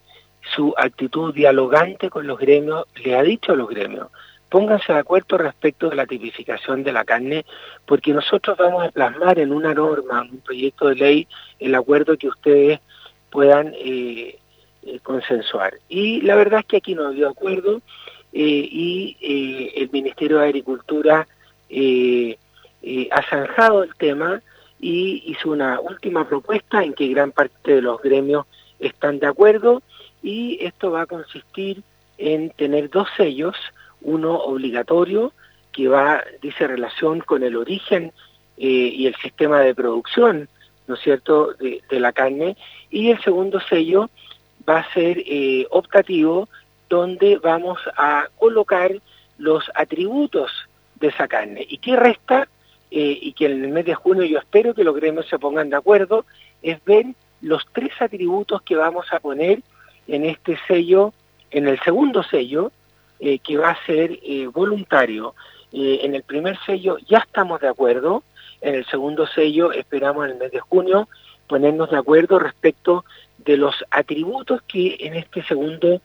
su 0.56 0.74
actitud 0.78 1.34
dialogante 1.34 2.10
con 2.10 2.28
los 2.28 2.40
gremios 2.40 2.86
le 3.04 3.16
ha 3.16 3.24
dicho 3.24 3.54
a 3.54 3.56
los 3.56 3.70
gremios, 3.70 4.08
pónganse 4.52 4.92
de 4.92 5.00
acuerdo 5.00 5.38
respecto 5.38 5.90
de 5.90 5.96
la 5.96 6.06
tipificación 6.06 6.84
de 6.84 6.92
la 6.92 7.06
carne, 7.06 7.46
porque 7.86 8.14
nosotros 8.14 8.58
vamos 8.58 8.86
a 8.86 8.92
plasmar 8.92 9.40
en 9.40 9.54
una 9.54 9.74
norma, 9.74 10.26
en 10.26 10.34
un 10.34 10.42
proyecto 10.42 10.90
de 10.90 10.96
ley, 10.96 11.28
el 11.58 11.74
acuerdo 11.74 12.18
que 12.18 12.28
ustedes 12.28 12.82
puedan 13.30 13.74
eh, 13.76 14.38
eh, 14.84 15.00
consensuar. 15.02 15.76
Y 15.88 16.20
la 16.22 16.36
verdad 16.36 16.60
es 16.60 16.66
que 16.66 16.78
aquí 16.78 16.94
no 16.94 17.06
ha 17.06 17.08
habido 17.08 17.30
acuerdo 17.30 17.82
eh, 18.34 18.68
y 18.70 19.72
el 19.74 19.90
Ministerio 19.90 20.40
de 20.40 20.46
Agricultura 20.48 21.26
ha 23.12 23.22
zanjado 23.30 23.84
el 23.84 23.96
tema 23.96 24.42
y 24.82 25.24
hizo 25.28 25.50
una 25.50 25.80
última 25.80 26.28
propuesta 26.28 26.84
en 26.84 26.94
que 26.94 27.08
gran 27.08 27.32
parte 27.32 27.76
de 27.76 27.82
los 27.82 28.02
gremios 28.02 28.48
están 28.80 29.20
de 29.20 29.28
acuerdo 29.28 29.82
y 30.22 30.58
esto 30.60 30.92
va 30.92 31.04
a 31.04 31.06
consistir 31.06 31.84
en 32.18 32.50
tener 32.50 32.90
dos 32.90 33.08
sellos, 33.16 33.56
uno 34.02 34.36
obligatorio 34.36 35.34
que 35.72 35.88
va, 35.88 36.24
dice, 36.42 36.68
relación 36.68 37.20
con 37.20 37.44
el 37.44 37.56
origen 37.56 38.12
eh, 38.58 38.66
y 38.68 39.08
el 39.08 39.16
sistema 39.16 39.60
de 39.62 39.74
producción, 39.74 40.50
¿no 40.88 40.96
es 40.96 41.02
cierto?, 41.02 41.54
de, 41.54 42.00
la 42.00 42.12
carne, 42.12 42.58
y 42.90 43.10
el 43.10 43.22
segundo 43.22 43.60
sello 43.62 44.10
va 44.68 44.80
a 44.80 44.94
ser 44.94 45.24
eh, 45.26 45.66
optativo, 45.70 46.50
donde 46.90 47.38
vamos 47.38 47.80
a 47.96 48.28
colocar 48.38 48.92
los 49.38 49.72
atributos 49.76 50.52
de 51.00 51.08
esa 51.08 51.28
carne. 51.28 51.66
¿Y 51.68 51.78
qué 51.78 51.96
resta? 51.96 52.48
Eh, 52.92 53.18
y 53.22 53.32
que 53.34 53.46
en 53.46 53.64
el 53.64 53.72
mes 53.72 53.86
de 53.86 53.96
junio 53.96 54.26
yo 54.26 54.38
espero 54.38 54.74
que 54.74 54.84
los 54.84 54.96
gremios 54.96 55.28
se 55.30 55.40
pongan 55.40 55.70
de 55.70 55.78
acuerdo, 55.78 56.26
es 56.62 56.84
ver 56.84 57.06
los 57.42 57.66
tres 57.72 57.94
atributos 58.02 58.62
que 58.64 58.76
vamos 58.76 59.06
a 59.12 59.20
poner 59.20 59.62
en 60.08 60.26
este 60.26 60.58
sello, 60.68 61.14
en 61.52 61.68
el 61.68 61.80
segundo 61.80 62.22
sello, 62.24 62.72
eh, 63.22 63.40
que 63.40 63.58
va 63.58 63.70
a 63.70 63.86
ser 63.86 64.20
eh, 64.24 64.48
voluntario. 64.48 65.34
en 65.74 66.16
el 66.16 66.24
primer 66.24 66.58
sello 66.66 66.98
ya 67.08 67.20
estamos 67.20 67.62
de 67.62 67.70
acuerdo, 67.70 68.24
en 68.60 68.76
el 68.76 68.86
segundo 68.88 69.26
sello 69.26 69.72
esperamos 69.72 70.26
en 70.26 70.32
el 70.32 70.38
mes 70.38 70.52
de 70.52 70.60
junio 70.60 71.08
ponernos 71.48 71.90
de 71.90 71.98
acuerdo 71.98 72.40
respecto 72.40 73.06
de 73.38 73.56
los 73.56 73.76
atributos 73.90 74.62
que 74.64 74.98
en 75.00 75.16
este 75.16 75.42
segundo 75.44 76.02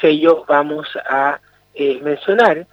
sello 0.00 0.44
vamos 0.48 0.88
a 1.08 1.38
mencionar 2.02 2.66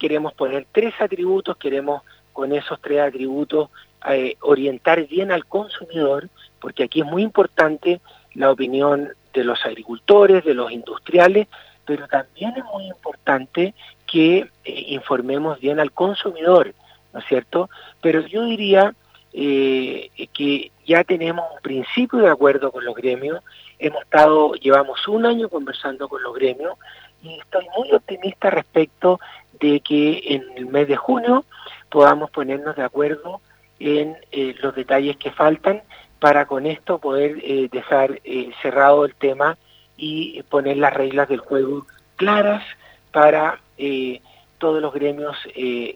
queremos 0.00 0.32
poner 0.32 0.66
tres 0.72 0.94
atributos, 0.98 1.56
queremos 1.58 2.02
con 2.32 2.52
esos 2.52 2.80
tres 2.80 3.00
atributos 3.00 3.68
eh, 4.08 4.36
orientar 4.40 5.06
bien 5.06 5.30
al 5.30 5.44
consumidor, 5.44 6.28
porque 6.58 6.84
aquí 6.84 7.02
es 7.02 7.06
muy 7.06 7.22
importante 7.22 8.00
la 8.34 8.50
opinión 8.50 9.10
de 9.34 9.44
los 9.44 9.64
agricultores, 9.64 10.42
de 10.44 10.54
los 10.54 10.72
industriales, 10.72 11.46
pero 11.90 12.06
también 12.06 12.54
es 12.56 12.64
muy 12.66 12.86
importante 12.86 13.74
que 14.06 14.48
eh, 14.64 14.84
informemos 14.90 15.58
bien 15.58 15.80
al 15.80 15.90
consumidor, 15.90 16.72
¿no 17.12 17.18
es 17.18 17.26
cierto? 17.26 17.68
Pero 18.00 18.20
yo 18.28 18.44
diría 18.44 18.94
eh, 19.32 20.08
que 20.32 20.70
ya 20.86 21.02
tenemos 21.02 21.44
un 21.52 21.60
principio 21.62 22.20
de 22.20 22.30
acuerdo 22.30 22.70
con 22.70 22.84
los 22.84 22.94
gremios, 22.94 23.42
hemos 23.80 24.02
estado, 24.02 24.54
llevamos 24.54 25.08
un 25.08 25.26
año 25.26 25.48
conversando 25.48 26.08
con 26.08 26.22
los 26.22 26.32
gremios 26.32 26.74
y 27.24 27.40
estoy 27.40 27.66
muy 27.76 27.90
optimista 27.90 28.50
respecto 28.50 29.18
de 29.58 29.80
que 29.80 30.22
en 30.26 30.44
el 30.54 30.66
mes 30.66 30.86
de 30.86 30.96
junio 30.96 31.44
podamos 31.88 32.30
ponernos 32.30 32.76
de 32.76 32.84
acuerdo 32.84 33.40
en 33.80 34.16
eh, 34.30 34.54
los 34.62 34.76
detalles 34.76 35.16
que 35.16 35.32
faltan 35.32 35.82
para 36.20 36.46
con 36.46 36.66
esto 36.66 36.98
poder 37.00 37.42
dejar 37.70 38.20
cerrado 38.62 39.06
el 39.06 39.16
tema 39.16 39.58
y 40.02 40.42
poner 40.44 40.78
las 40.78 40.94
reglas 40.94 41.28
del 41.28 41.40
juego 41.40 41.86
claras 42.16 42.64
para 43.12 43.60
todos 44.58 44.80
los 44.82 44.92
gremios 44.92 45.36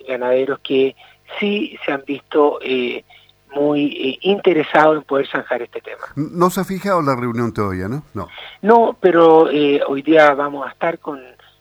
ganaderos 0.08 0.58
que 0.61 0.96
sí 1.38 1.78
se 1.84 1.92
han 1.92 2.02
visto 2.06 2.58
muy 3.54 4.18
interesados 4.23 4.96
en 4.96 5.02
poder 5.02 5.26
zanjar 5.28 5.62
este 5.62 5.80
tema. 5.80 6.02
No 6.16 6.50
se 6.50 6.61
ha 6.61 6.64
fijado 6.64 7.02
la 7.02 7.14
reunión 7.14 7.52
todavía, 7.52 7.88
¿no? 7.88 8.04
No, 8.14 8.28
no 8.62 8.96
pero 9.00 9.49
hoy 9.88 10.02
día 10.02 10.34
vamos 10.34 10.66
a 10.66 10.70
estar 10.70 10.99
con 10.99 11.20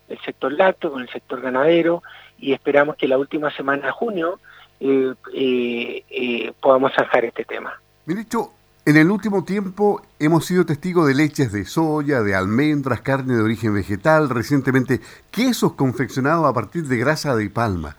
el 0.09 0.19
sector 0.21 0.51
lácteo, 0.53 0.91
con 0.91 1.01
el 1.01 1.09
sector 1.09 1.41
ganadero, 1.41 2.03
y 2.37 2.53
esperamos 2.53 2.95
que 2.97 3.07
la 3.07 3.17
última 3.17 3.49
semana 3.51 3.87
de 3.87 3.91
junio 3.91 4.39
eh, 4.79 5.13
eh, 5.33 6.03
eh, 6.09 6.53
podamos 6.59 6.93
zanjar 6.93 7.25
este 7.25 7.45
tema. 7.45 7.79
Ministro, 8.05 8.51
en 8.85 8.97
el 8.97 9.09
último 9.11 9.45
tiempo 9.45 10.01
hemos 10.19 10.45
sido 10.45 10.65
testigos 10.65 11.07
de 11.07 11.15
leches 11.15 11.53
de 11.53 11.63
soya, 11.63 12.21
de 12.21 12.35
almendras, 12.35 12.99
carne 12.99 13.35
de 13.35 13.41
origen 13.41 13.73
vegetal, 13.73 14.29
recientemente 14.29 14.99
quesos 15.31 15.73
confeccionados 15.73 16.45
a 16.45 16.53
partir 16.53 16.83
de 16.87 16.97
grasa 16.97 17.35
de 17.35 17.49
palma. 17.49 17.95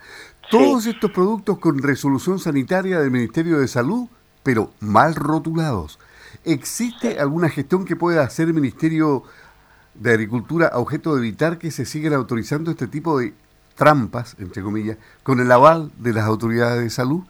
Todos 0.50 0.85
estos 0.87 1.11
productos 1.11 1.59
con 1.59 1.79
resolución 1.79 2.38
sanitaria 2.38 3.00
del 3.00 3.11
Ministerio 3.11 3.61
de 3.61 3.69
Salud, 3.69 4.09
pero 4.43 4.73
mal 4.81 5.14
rotulados. 5.14 5.99
¿Existe 6.45 7.19
alguna 7.19 7.49
gestión 7.49 7.87
que 7.87 7.97
pueda 7.97 8.23
hacer 8.23 8.49
el 8.49 8.55
Ministerio 8.55 9.23
de 9.95 10.12
Agricultura 10.12 10.69
a 10.69 10.79
objeto 10.79 11.14
de 11.14 11.21
evitar 11.21 11.57
que 11.57 11.71
se 11.71 11.87
sigan 11.87 12.12
autorizando 12.12 12.71
este 12.71 12.88
tipo 12.88 13.19
de 13.19 13.33
trampas, 13.75 14.37
entre 14.38 14.62
comillas, 14.62 14.99
con 15.23 15.41
el 15.41 15.50
aval 15.50 15.91
de 15.97 16.12
las 16.12 16.25
autoridades 16.25 16.83
de 16.83 16.91
salud? 16.91 17.23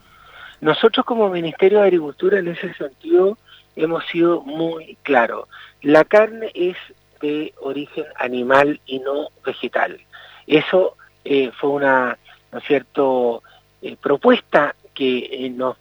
Nosotros 0.61 1.07
como 1.07 1.31
Ministerio 1.31 1.79
de 1.79 1.85
Agricultura 1.85 2.41
en 2.41 2.49
ese 2.49 2.75
sentido 2.75 3.39
hemos 3.77 4.05
sido 4.07 4.43
muy 4.43 4.97
claros. 5.03 5.49
La 5.83 6.05
carne 6.05 6.51
es 6.55 6.77
de 7.21 7.55
origen 7.61 8.05
animal 8.17 8.81
y 8.87 8.99
no 8.99 9.29
vegetal. 9.45 10.01
Eso 10.47 10.97
eh, 11.25 11.51
fue 11.59 11.71
una, 11.71 12.19
¿no 12.53 12.59
es 12.59 12.65
cierto?, 12.65 13.43
eh, 13.83 13.97
propuesta 14.01 14.75
que 14.95 15.29
eh, 15.31 15.51
nos 15.51 15.77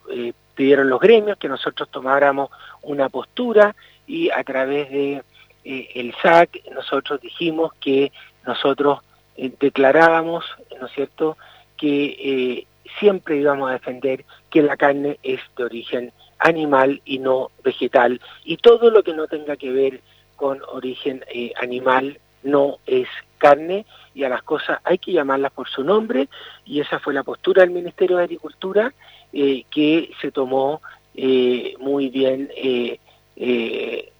pidieron 0.56 0.90
los 0.90 1.00
gremios, 1.00 1.38
que 1.38 1.50
nosotros 1.50 1.90
tomáramos 1.90 2.50
una 2.82 3.10
postura 3.10 3.76
y 4.08 4.30
a 4.30 4.44
través 4.44 4.90
de 4.90 5.24
el 5.64 6.14
SAC 6.22 6.60
nosotros 6.74 7.22
dijimos 7.22 7.74
que 7.80 8.12
nosotros 8.46 9.00
declarábamos, 9.38 10.46
¿no 10.80 10.88
es 10.88 10.94
cierto?, 10.94 11.38
que 11.78 12.68
siempre 13.00 13.38
íbamos 13.38 13.70
a 13.70 13.74
defender 13.74 14.26
que 14.50 14.62
la 14.62 14.78
carne 14.78 15.18
es 15.24 15.40
de 15.58 15.64
origen 15.64 16.14
animal 16.44 17.02
y 17.06 17.20
no 17.20 17.52
vegetal. 17.64 18.22
Y 18.44 18.58
todo 18.58 18.92
lo 18.92 19.02
que 19.04 19.14
no 19.14 19.28
tenga 19.28 19.56
que 19.56 19.72
ver 19.72 20.02
con 20.36 20.62
origen 20.72 21.24
eh, 21.34 21.54
animal 21.62 22.20
no 22.44 22.78
es 22.86 23.08
carne 23.38 23.86
y 24.14 24.24
a 24.26 24.30
las 24.30 24.44
cosas 24.44 24.80
hay 24.84 24.98
que 24.98 25.14
llamarlas 25.14 25.54
por 25.54 25.70
su 25.70 25.84
nombre 25.84 26.28
y 26.66 26.82
esa 26.82 27.00
fue 27.00 27.14
la 27.14 27.24
postura 27.24 27.62
del 27.62 27.72
Ministerio 27.72 28.18
de 28.18 28.24
Agricultura 28.24 28.94
eh, 29.32 29.64
que 29.72 30.12
se 30.22 30.32
tomó 30.32 30.82
eh, 31.16 31.76
muy 31.80 32.10
bien 32.10 32.50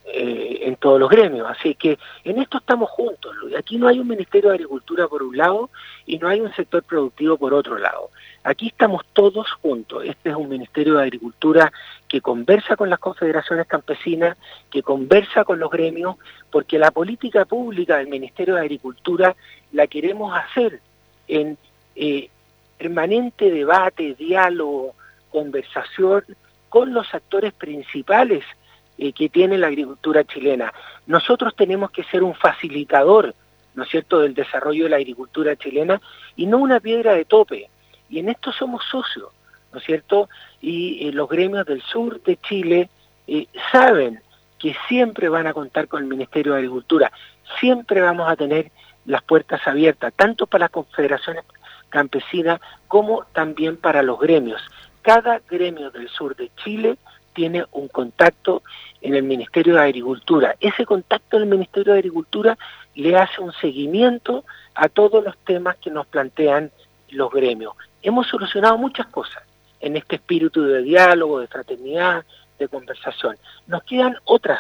en 0.06 0.76
todos 0.76 1.00
los 1.00 1.10
gremios. 1.10 1.48
Así 1.50 1.76
que 1.76 1.98
en 2.24 2.40
esto 2.40 2.58
estamos 2.58 2.90
juntos. 2.90 3.34
Aquí 3.58 3.78
no 3.78 3.88
hay 3.88 4.00
un 4.00 4.08
Ministerio 4.08 4.50
de 4.50 4.56
Agricultura 4.56 5.08
por 5.08 5.24
un 5.24 5.38
lado 5.38 5.70
y 6.06 6.18
no 6.18 6.28
hay 6.28 6.42
un 6.42 6.54
sector 6.54 6.84
productivo 6.84 7.38
por 7.38 7.54
otro 7.54 7.78
lado. 7.78 8.10
Aquí 8.44 8.68
estamos 8.68 9.06
todos 9.14 9.50
juntos. 9.54 10.04
Este 10.06 10.30
es 10.30 10.36
un 10.36 10.50
Ministerio 10.50 10.96
de 10.96 11.04
Agricultura 11.04 11.72
que 12.08 12.22
conversa 12.22 12.76
con 12.76 12.90
las 12.90 13.00
confederaciones 13.00 13.68
campesinas, 13.68 14.38
que 14.70 14.84
conversa 14.84 15.46
con 15.46 15.60
los 15.60 15.72
gremios, 15.72 16.18
porque 16.52 16.78
la 16.78 16.92
política 16.92 17.46
pública 17.46 17.98
del 17.98 18.08
Ministerio 18.08 18.56
de 18.56 18.62
Agricultura 18.62 19.36
la 19.72 19.88
queremos 19.88 20.38
hacer 20.38 20.82
en 21.28 21.58
eh, 21.96 22.30
permanente 22.78 23.50
debate, 23.50 24.16
diálogo, 24.16 24.94
conversación 25.32 26.24
con 26.70 26.94
los 26.94 27.14
actores 27.14 27.54
principales 27.54 28.44
eh, 29.04 29.12
que 29.12 29.28
tiene 29.28 29.58
la 29.58 29.68
agricultura 29.68 30.24
chilena. 30.24 30.74
Nosotros 31.08 31.54
tenemos 31.58 31.92
que 31.92 32.06
ser 32.06 32.24
un 32.24 32.34
facilitador, 32.34 33.36
¿no 33.76 33.84
es 33.84 33.90
cierto?, 33.90 34.20
del 34.20 34.34
desarrollo 34.34 34.86
de 34.86 34.92
la 34.92 34.96
agricultura 34.96 35.58
chilena 35.58 36.02
y 36.38 36.46
no 36.46 36.60
una 36.60 36.80
piedra 36.80 37.14
de 37.14 37.26
tope 37.26 37.70
y 38.10 38.20
en 38.20 38.30
esto 38.30 38.54
somos 38.54 38.82
socios, 38.90 39.30
¿no 39.74 39.80
es 39.80 39.86
cierto? 39.86 40.30
Y 40.62 41.06
eh, 41.06 41.12
los 41.12 41.28
gremios 41.28 41.66
del 41.66 41.82
sur 41.82 42.22
de 42.24 42.38
Chile 42.38 42.90
eh, 43.28 43.48
saben 43.74 44.22
que 44.58 44.74
siempre 44.88 45.28
van 45.28 45.48
a 45.48 45.54
contar 45.54 45.90
con 45.90 46.02
el 46.02 46.08
Ministerio 46.08 46.54
de 46.54 46.60
Agricultura, 46.60 47.12
siempre 47.60 48.00
vamos 48.00 48.32
a 48.32 48.38
tener 48.38 48.72
las 49.06 49.22
puertas 49.22 49.68
abiertas, 49.68 50.14
tanto 50.16 50.48
para 50.48 50.64
las 50.64 50.72
confederaciones 50.72 51.44
campesinas 51.90 52.62
como 52.88 53.26
también 53.34 53.76
para 53.76 54.02
los 54.02 54.18
gremios. 54.18 54.62
Cada 55.02 55.42
gremio 55.50 55.92
del 55.92 56.08
sur 56.08 56.38
de 56.38 56.50
Chile 56.64 56.98
tiene 57.34 57.66
un 57.72 57.88
contacto 57.88 58.64
en 59.02 59.16
el 59.16 59.24
Ministerio 59.24 59.76
de 59.76 59.82
Agricultura. 59.82 60.56
Ese 60.60 60.86
contacto 60.86 61.38
en 61.38 61.44
el 61.44 61.50
Ministerio 61.50 61.94
de 61.94 62.00
Agricultura 62.00 62.58
le 62.96 63.18
hace 63.18 63.42
un 63.42 63.52
seguimiento 63.54 64.46
a 64.76 64.88
todos 64.90 65.24
los 65.24 65.38
temas 65.40 65.78
que 65.78 65.92
nos 65.92 66.06
plantean 66.08 66.72
los 67.10 67.32
gremios 67.32 67.74
hemos 68.04 68.28
solucionado 68.28 68.78
muchas 68.78 69.08
cosas 69.08 69.42
en 69.80 69.98
este 69.98 70.18
espíritu 70.18 70.62
de 70.64 70.84
diálogo, 70.84 71.40
de 71.40 71.48
fraternidad, 71.48 72.24
de 72.60 72.68
conversación. 72.68 73.38
Nos 73.66 73.84
quedan 73.84 74.16
otras 74.26 74.60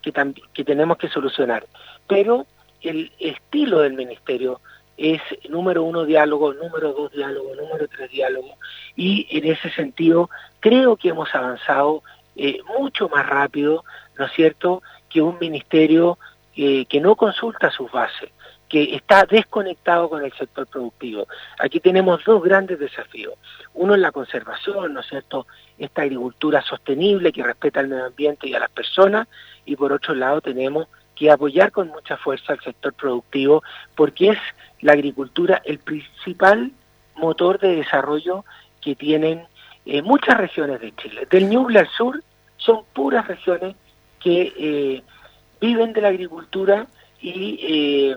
que, 0.00 0.12
que 0.52 0.64
tenemos 0.64 0.96
que 0.96 1.08
solucionar, 1.08 1.66
pero 2.08 2.46
el 2.80 3.12
estilo 3.18 3.80
del 3.80 3.94
ministerio 3.94 4.60
es 4.96 5.20
número 5.48 5.82
uno 5.82 6.04
diálogo, 6.04 6.54
número 6.54 6.92
dos 6.92 7.12
diálogo, 7.12 7.54
número 7.54 7.88
tres 7.88 8.10
diálogo, 8.10 8.56
y 8.96 9.26
en 9.30 9.46
ese 9.50 9.70
sentido 9.70 10.30
creo 10.60 10.96
que 10.96 11.08
hemos 11.08 11.34
avanzado 11.34 12.02
eh, 12.36 12.58
mucho 12.78 13.08
más 13.08 13.26
rápido, 13.26 13.84
¿no 14.18 14.26
es 14.26 14.32
cierto?, 14.32 14.82
que 15.08 15.22
un 15.22 15.38
ministerio 15.38 16.18
eh, 16.56 16.86
que 16.86 17.00
no 17.00 17.16
consulta 17.16 17.70
sus 17.70 17.90
bases 17.90 18.30
que 18.68 18.96
está 18.96 19.24
desconectado 19.24 20.08
con 20.08 20.24
el 20.24 20.32
sector 20.32 20.66
productivo. 20.66 21.28
Aquí 21.60 21.78
tenemos 21.78 22.24
dos 22.24 22.42
grandes 22.42 22.78
desafíos. 22.78 23.34
Uno 23.74 23.94
es 23.94 24.00
la 24.00 24.10
conservación, 24.10 24.94
¿no 24.94 25.00
es 25.00 25.06
cierto? 25.06 25.46
Esta 25.78 26.02
agricultura 26.02 26.60
sostenible 26.62 27.32
que 27.32 27.44
respeta 27.44 27.80
el 27.80 27.86
medio 27.88 28.06
ambiente 28.06 28.48
y 28.48 28.54
a 28.54 28.58
las 28.58 28.70
personas. 28.70 29.28
Y 29.64 29.76
por 29.76 29.92
otro 29.92 30.14
lado 30.14 30.40
tenemos 30.40 30.88
que 31.14 31.30
apoyar 31.30 31.70
con 31.72 31.88
mucha 31.88 32.16
fuerza 32.16 32.52
al 32.52 32.60
sector 32.60 32.92
productivo 32.94 33.62
porque 33.94 34.30
es 34.30 34.38
la 34.80 34.92
agricultura 34.92 35.62
el 35.64 35.78
principal 35.78 36.72
motor 37.16 37.58
de 37.58 37.76
desarrollo 37.76 38.44
que 38.80 38.94
tienen 38.94 39.46
eh, 39.86 40.02
muchas 40.02 40.36
regiones 40.36 40.80
de 40.80 40.94
Chile. 40.96 41.26
Del 41.30 41.48
Ñuble 41.48 41.78
al 41.78 41.88
sur 41.88 42.22
son 42.56 42.84
puras 42.92 43.26
regiones 43.28 43.76
que 44.20 44.52
eh, 44.56 45.02
viven 45.60 45.92
de 45.92 46.00
la 46.00 46.08
agricultura 46.08 46.86
y 47.20 47.58
eh, 47.62 48.16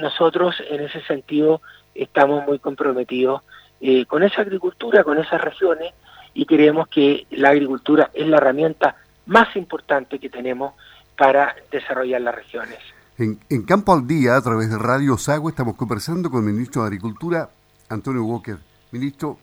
nosotros 0.00 0.56
en 0.70 0.80
ese 0.80 1.02
sentido 1.02 1.60
estamos 1.94 2.46
muy 2.46 2.58
comprometidos 2.58 3.42
eh, 3.80 4.06
con 4.06 4.22
esa 4.22 4.42
agricultura, 4.42 5.04
con 5.04 5.18
esas 5.18 5.40
regiones 5.40 5.92
y 6.34 6.46
creemos 6.46 6.88
que 6.88 7.26
la 7.30 7.50
agricultura 7.50 8.10
es 8.14 8.26
la 8.26 8.38
herramienta 8.38 8.96
más 9.26 9.54
importante 9.56 10.18
que 10.18 10.30
tenemos 10.30 10.74
para 11.16 11.54
desarrollar 11.70 12.20
las 12.20 12.34
regiones. 12.34 12.78
En, 13.18 13.62
Campo 13.62 13.94
al 13.94 14.06
Día, 14.06 14.36
a 14.36 14.42
través 14.42 14.70
de 14.70 14.76
Radio 14.76 15.16
Sago, 15.16 15.48
estamos 15.48 15.76
conversando 15.76 16.30
con 16.30 16.46
el 16.46 16.52
ministro 16.52 16.82
de 16.82 16.88
Agricultura, 16.88 17.48
Antonio 17.88 18.24
Walker. 18.24 18.58
Ministro, 18.92 19.38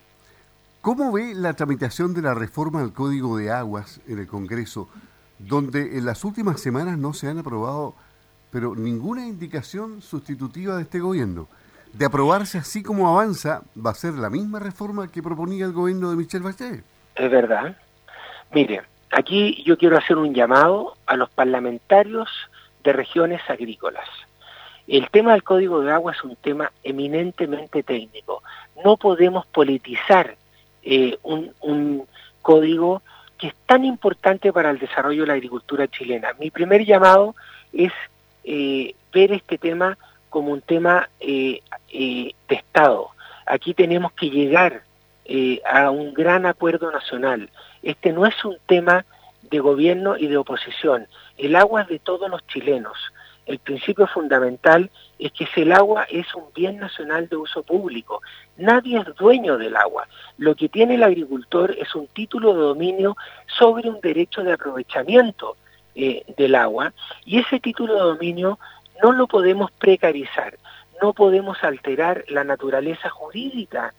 ¿cómo 0.82 1.12
ve 1.12 1.34
la 1.34 1.54
tramitación 1.54 2.14
de 2.14 2.22
la 2.22 2.36
reforma 2.36 2.82
del 2.82 2.94
Código 2.94 3.38
de 3.38 3.52
Aguas 3.52 4.00
en 4.08 4.20
el 4.20 4.28
Congreso, 4.28 4.90
donde 5.40 5.98
en 5.98 6.06
las 6.06 6.24
últimas 6.24 6.62
semanas 6.62 6.98
no 6.98 7.14
se 7.14 7.28
han 7.28 7.40
aprobado 7.40 7.96
pero 8.54 8.76
ninguna 8.76 9.26
indicación 9.26 10.04
sustitutiva 10.04 10.76
de 10.76 10.84
este 10.84 11.00
gobierno. 11.00 11.48
De 11.92 12.06
aprobarse 12.06 12.60
así 12.60 12.84
como 12.84 13.10
avanza, 13.10 13.64
va 13.76 13.90
a 13.90 13.96
ser 13.96 14.14
la 14.14 14.30
misma 14.30 14.60
reforma 14.60 15.12
que 15.12 15.24
proponía 15.24 15.66
el 15.66 15.74
gobierno 15.74 16.12
de 16.12 16.16
Michel 16.16 16.44
Bachelet. 16.44 16.84
Es 17.16 17.32
verdad. 17.32 17.76
Mire, 18.54 18.84
aquí 19.14 19.64
yo 19.66 19.78
quiero 19.78 19.98
hacer 19.98 20.18
un 20.18 20.34
llamado 20.34 20.96
a 21.06 21.16
los 21.16 21.30
parlamentarios 21.30 22.30
de 22.84 22.94
regiones 22.94 23.42
agrícolas. 23.48 24.08
El 24.88 25.10
tema 25.10 25.32
del 25.32 25.44
código 25.44 25.82
de 25.82 25.92
agua 25.92 26.12
es 26.12 26.24
un 26.24 26.36
tema 26.36 26.72
eminentemente 26.84 27.84
técnico. 27.84 28.44
No 28.84 28.98
podemos 28.98 29.46
politizar 29.46 30.36
eh, 30.84 31.18
un, 31.24 32.06
código 32.42 33.02
que 33.38 33.48
es 33.48 33.56
tan 33.66 33.86
importante 33.86 34.52
para 34.52 34.70
el 34.70 34.80
desarrollo 34.80 35.22
de 35.22 35.28
la 35.28 35.34
agricultura 35.34 35.88
chilena. 35.88 36.34
Mi 36.40 36.52
primer 36.52 36.84
llamado 36.84 37.36
es 37.72 37.94
eh, 38.44 38.94
ver 39.14 39.32
este 39.32 39.58
tema 39.58 39.98
como 40.30 40.52
un 40.52 40.60
tema 40.60 41.08
eh, 41.22 41.62
de 41.90 42.34
Estado. 42.50 43.12
Aquí 43.46 43.74
tenemos 43.74 44.12
que 44.12 44.30
llegar 44.30 44.84
a 45.72 45.90
un 45.90 46.14
gran 46.14 46.46
acuerdo 46.46 46.92
nacional. 46.92 47.50
Este 47.84 48.12
no 48.12 48.26
es 48.26 48.44
un 48.44 48.58
tema 48.66 49.06
de 49.52 49.60
gobierno 49.60 50.18
y 50.18 50.28
de 50.28 50.38
oposición. 50.38 51.08
El 51.38 51.56
agua 51.56 51.84
es 51.84 51.90
de 51.90 52.00
todos 52.00 52.30
los 52.30 52.46
chilenos. 52.48 52.98
El 53.46 53.60
principio 53.60 54.08
fundamental 54.08 54.90
es 55.20 55.34
que 55.34 55.48
el 55.62 55.74
agua 55.74 56.06
es 56.10 56.34
un 56.34 56.46
bien 56.56 56.78
nacional 56.78 57.28
de 57.28 57.36
uso 57.36 57.62
público. 57.62 58.22
Nadie 58.56 59.00
es 59.00 59.16
dueño 59.16 59.58
del 59.58 59.76
agua. 59.76 60.08
Lo 60.38 60.56
que 60.56 60.70
tiene 60.70 60.96
el 60.96 61.04
agricultor 61.04 61.76
es 61.78 61.94
un 61.94 62.08
título 62.08 62.54
de 62.54 62.62
dominio 62.62 63.18
sobre 63.46 63.90
un 63.90 64.00
derecho 64.00 64.44
de 64.44 64.54
aprovechamiento 64.54 65.58
eh, 65.96 66.24
del 66.38 66.56
agua 66.56 66.94
y 67.26 67.38
ese 67.38 67.60
título 67.60 67.94
de 67.94 68.00
dominio 68.00 68.58
no 69.04 69.12
lo 69.12 69.28
podemos 69.28 69.72
precarizar, 69.72 70.58
no 71.02 71.14
podemos 71.14 71.64
alterar 71.64 72.24
la 72.30 72.44
naturaleza 72.44 73.10
jurídica 73.10 73.94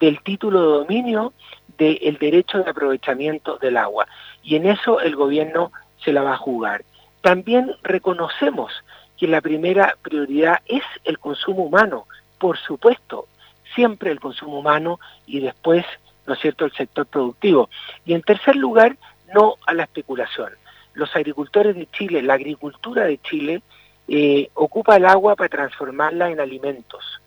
del 0.00 0.20
título 0.22 0.60
de 0.60 0.78
dominio 0.78 1.32
del 1.78 2.18
derecho 2.18 2.62
de 2.62 2.70
aprovechamiento 2.70 3.58
del 3.58 3.76
agua 3.76 4.06
y 4.42 4.56
en 4.56 4.66
eso 4.66 5.00
el 5.00 5.16
gobierno 5.16 5.72
se 6.02 6.12
la 6.12 6.22
va 6.22 6.34
a 6.34 6.38
jugar. 6.38 6.84
También 7.20 7.74
reconocemos 7.82 8.72
que 9.16 9.26
la 9.26 9.40
primera 9.40 9.96
prioridad 10.02 10.60
es 10.66 10.82
el 11.04 11.18
consumo 11.18 11.64
humano, 11.64 12.06
por 12.38 12.58
supuesto. 12.58 13.28
siempre 13.74 14.10
el 14.10 14.20
consumo 14.20 14.60
humano 14.60 15.00
y 15.26 15.40
después, 15.40 15.84
¿no 16.26 16.34
es 16.34 16.40
cierto?, 16.40 16.64
el 16.64 16.72
sector 16.72 17.04
productivo. 17.04 17.68
Y 18.06 18.14
en 18.14 18.22
tercer 18.22 18.56
lugar, 18.56 18.96
no 19.34 19.56
a 19.66 19.74
la 19.74 19.82
especulación. 19.82 20.52
Los 20.94 21.14
agricultores 21.14 21.74
de 21.74 21.86
Chile, 21.90 22.22
la 22.22 22.34
agricultura 22.34 23.04
de 23.04 23.18
Chile, 23.18 23.62
eh, 24.08 24.48
ocupa 24.54 24.96
el 24.96 25.04
agua 25.04 25.34
para 25.34 25.50
transformarla 25.50 26.30
en 26.30 26.40
alimentos. 26.40 27.20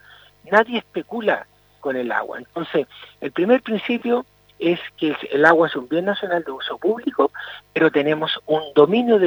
Nadie 0.50 0.80
especula 0.80 1.46
con 1.82 1.96
el 1.96 2.12
agua. 2.12 2.40
Entonces, 2.40 2.88
el 3.22 3.32
primer 3.32 3.62
principio 3.62 4.26
es 4.60 4.80
que 4.98 5.16
el 5.32 5.46
agua 5.46 5.68
es 5.68 5.76
un 5.76 5.88
bien 5.88 6.06
nacional 6.06 6.44
de 6.44 6.52
uso 6.52 6.78
público, 6.78 7.32
pero 7.74 7.92
tenemos 7.92 8.40
un 8.46 8.62
dominio 8.76 9.20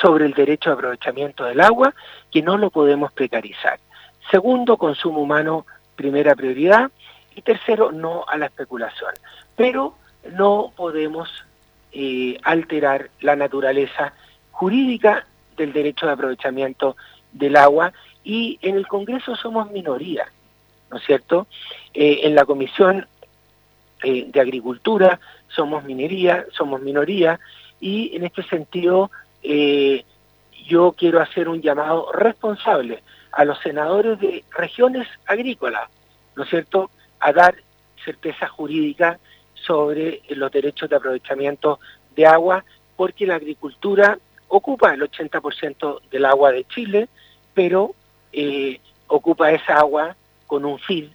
sobre 0.00 0.26
el 0.26 0.34
derecho 0.34 0.70
de 0.70 0.74
aprovechamiento 0.74 1.44
del 1.44 1.60
agua 1.60 1.94
que 2.30 2.42
no 2.42 2.58
lo 2.58 2.70
podemos 2.70 3.12
precarizar. 3.12 3.78
Segundo, 4.30 4.76
consumo 4.76 5.20
humano, 5.20 5.64
primera 5.96 6.34
prioridad. 6.34 6.90
Y 7.34 7.42
tercero, 7.42 7.92
no 7.92 8.24
a 8.26 8.36
la 8.36 8.46
especulación. 8.46 9.12
Pero 9.56 9.94
no 10.32 10.72
podemos 10.76 11.30
eh, 11.92 12.38
alterar 12.42 13.10
la 13.20 13.36
naturaleza 13.36 14.12
jurídica 14.50 15.24
del 15.56 15.72
derecho 15.72 16.06
de 16.06 16.12
aprovechamiento 16.12 16.96
del 17.32 17.56
agua 17.56 17.92
y 18.24 18.58
en 18.62 18.76
el 18.76 18.86
Congreso 18.86 19.36
somos 19.36 19.70
minoría, 19.70 20.26
¿no 20.90 20.98
es 20.98 21.04
cierto? 21.04 21.46
Eh, 21.94 22.20
en 22.24 22.34
la 22.34 22.44
Comisión 22.44 23.06
eh, 24.02 24.26
de 24.28 24.40
Agricultura 24.40 25.20
somos 25.48 25.84
minería, 25.84 26.46
somos 26.52 26.80
minoría 26.80 27.38
y 27.80 28.14
en 28.16 28.24
este 28.24 28.42
sentido 28.44 29.10
yo 30.66 30.92
quiero 30.92 31.20
hacer 31.20 31.48
un 31.48 31.62
llamado 31.62 32.12
responsable 32.12 33.02
a 33.32 33.44
los 33.44 33.58
senadores 33.60 34.18
de 34.20 34.44
regiones 34.50 35.08
agrícolas, 35.26 35.88
¿no 36.36 36.44
es 36.44 36.50
cierto?, 36.50 36.90
a 37.20 37.32
dar 37.32 37.54
certeza 38.04 38.48
jurídica 38.48 39.18
sobre 39.54 40.22
los 40.30 40.50
derechos 40.52 40.88
de 40.88 40.96
aprovechamiento 40.96 41.80
de 42.14 42.26
agua, 42.26 42.64
porque 42.96 43.26
la 43.26 43.36
agricultura 43.36 44.18
ocupa 44.48 44.94
el 44.94 45.02
80% 45.02 46.00
del 46.10 46.24
agua 46.24 46.52
de 46.52 46.64
Chile, 46.64 47.08
pero 47.54 47.94
eh, 48.32 48.80
ocupa 49.08 49.52
esa 49.52 49.74
agua 49.74 50.16
con 50.46 50.64
un 50.64 50.78
fin 50.78 51.10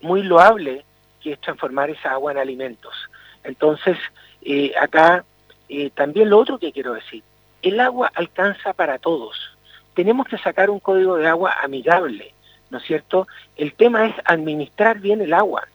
muy 0.00 0.22
loable, 0.22 0.84
que 1.24 1.32
es 1.32 1.40
transformar 1.40 1.88
esa 1.88 2.12
agua 2.12 2.32
en 2.32 2.38
alimentos. 2.38 2.94
Entonces, 3.42 3.96
eh, 4.42 4.74
acá 4.78 5.24
eh, 5.70 5.90
también 5.94 6.28
lo 6.28 6.38
otro 6.38 6.58
que 6.58 6.70
quiero 6.70 6.92
decir, 6.92 7.22
el 7.62 7.80
agua 7.80 8.12
alcanza 8.14 8.74
para 8.74 8.98
todos. 8.98 9.56
Tenemos 9.94 10.26
que 10.28 10.36
sacar 10.36 10.68
un 10.68 10.80
código 10.80 11.16
de 11.16 11.26
agua 11.26 11.54
amigable, 11.62 12.34
¿no 12.68 12.76
es 12.76 12.84
cierto? 12.84 13.26
El 13.56 13.72
tema 13.72 14.06
es 14.06 14.14
administrar 14.26 14.98
bien 14.98 15.22
el 15.22 15.32
agua. 15.32 15.66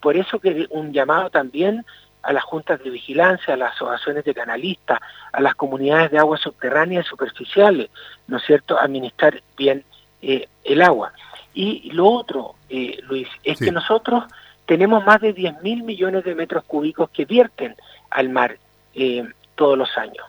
Por 0.00 0.16
eso 0.16 0.40
que 0.40 0.66
un 0.70 0.92
llamado 0.92 1.30
también 1.30 1.86
a 2.22 2.32
las 2.32 2.42
juntas 2.42 2.82
de 2.82 2.90
vigilancia, 2.90 3.54
a 3.54 3.56
las 3.56 3.74
asociaciones 3.74 4.24
de 4.24 4.34
canalistas, 4.34 4.98
a 5.32 5.40
las 5.40 5.54
comunidades 5.54 6.10
de 6.10 6.18
aguas 6.18 6.40
subterráneas 6.40 7.06
y 7.06 7.08
superficiales, 7.08 7.90
¿no 8.26 8.38
es 8.38 8.42
cierto?, 8.44 8.76
administrar 8.76 9.40
bien 9.56 9.84
eh, 10.20 10.48
el 10.64 10.82
agua. 10.82 11.12
Y 11.54 11.92
lo 11.92 12.10
otro, 12.10 12.56
eh, 12.68 12.98
Luis, 13.04 13.28
es 13.44 13.58
que 13.58 13.70
nosotros 13.70 14.24
tenemos 14.66 15.04
más 15.04 15.20
de 15.20 15.32
10 15.32 15.62
mil 15.62 15.82
millones 15.82 16.24
de 16.24 16.34
metros 16.34 16.64
cúbicos 16.64 17.10
que 17.10 17.24
vierten 17.24 17.74
al 18.10 18.28
mar 18.28 18.58
eh, 18.94 19.24
todos 19.54 19.78
los 19.78 19.96
años. 19.96 20.24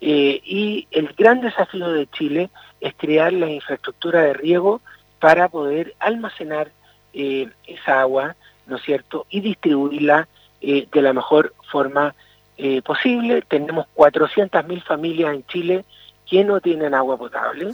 y 0.00 0.88
el 0.90 1.12
gran 1.16 1.40
desafío 1.40 1.88
de 1.92 2.08
Chile 2.08 2.50
es 2.80 2.94
crear 2.96 3.32
la 3.32 3.48
infraestructura 3.48 4.22
de 4.22 4.32
riego 4.34 4.80
para 5.20 5.48
poder 5.48 5.94
almacenar 6.00 6.72
esa 7.12 8.00
agua, 8.00 8.34
¿no 8.66 8.76
es 8.76 8.82
cierto?, 8.82 9.26
y 9.30 9.40
distribuirla 9.40 10.26
eh, 10.64 10.86
de 10.92 11.02
la 11.02 11.12
mejor 11.12 11.54
forma 11.72 12.14
eh, 12.56 12.82
posible. 12.82 13.42
Tenemos 13.42 13.86
400.000 13.96 14.84
familias 14.84 15.34
en 15.34 15.44
Chile 15.46 15.84
que 16.28 16.44
no 16.44 16.60
tienen 16.60 16.94
agua 16.94 17.16
potable 17.16 17.72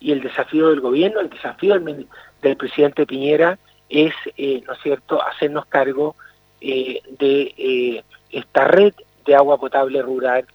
y 0.00 0.12
el 0.12 0.22
desafío 0.22 0.70
del 0.70 0.80
gobierno, 0.80 1.20
el 1.20 1.28
desafío 1.28 1.78
del, 1.78 2.56
presidente 2.56 3.04
Piñera 3.04 3.58
es, 3.90 4.14
eh, 4.36 4.62
¿no 4.66 4.72
es 4.72 4.78
cierto?, 4.82 5.22
hacernos 5.22 5.66
cargo 5.66 6.16
de 6.60 8.04
esta 8.30 8.64
red 8.66 8.94
de 9.26 9.34
agua 9.34 9.58
potable 9.58 10.00
rural 10.02 10.46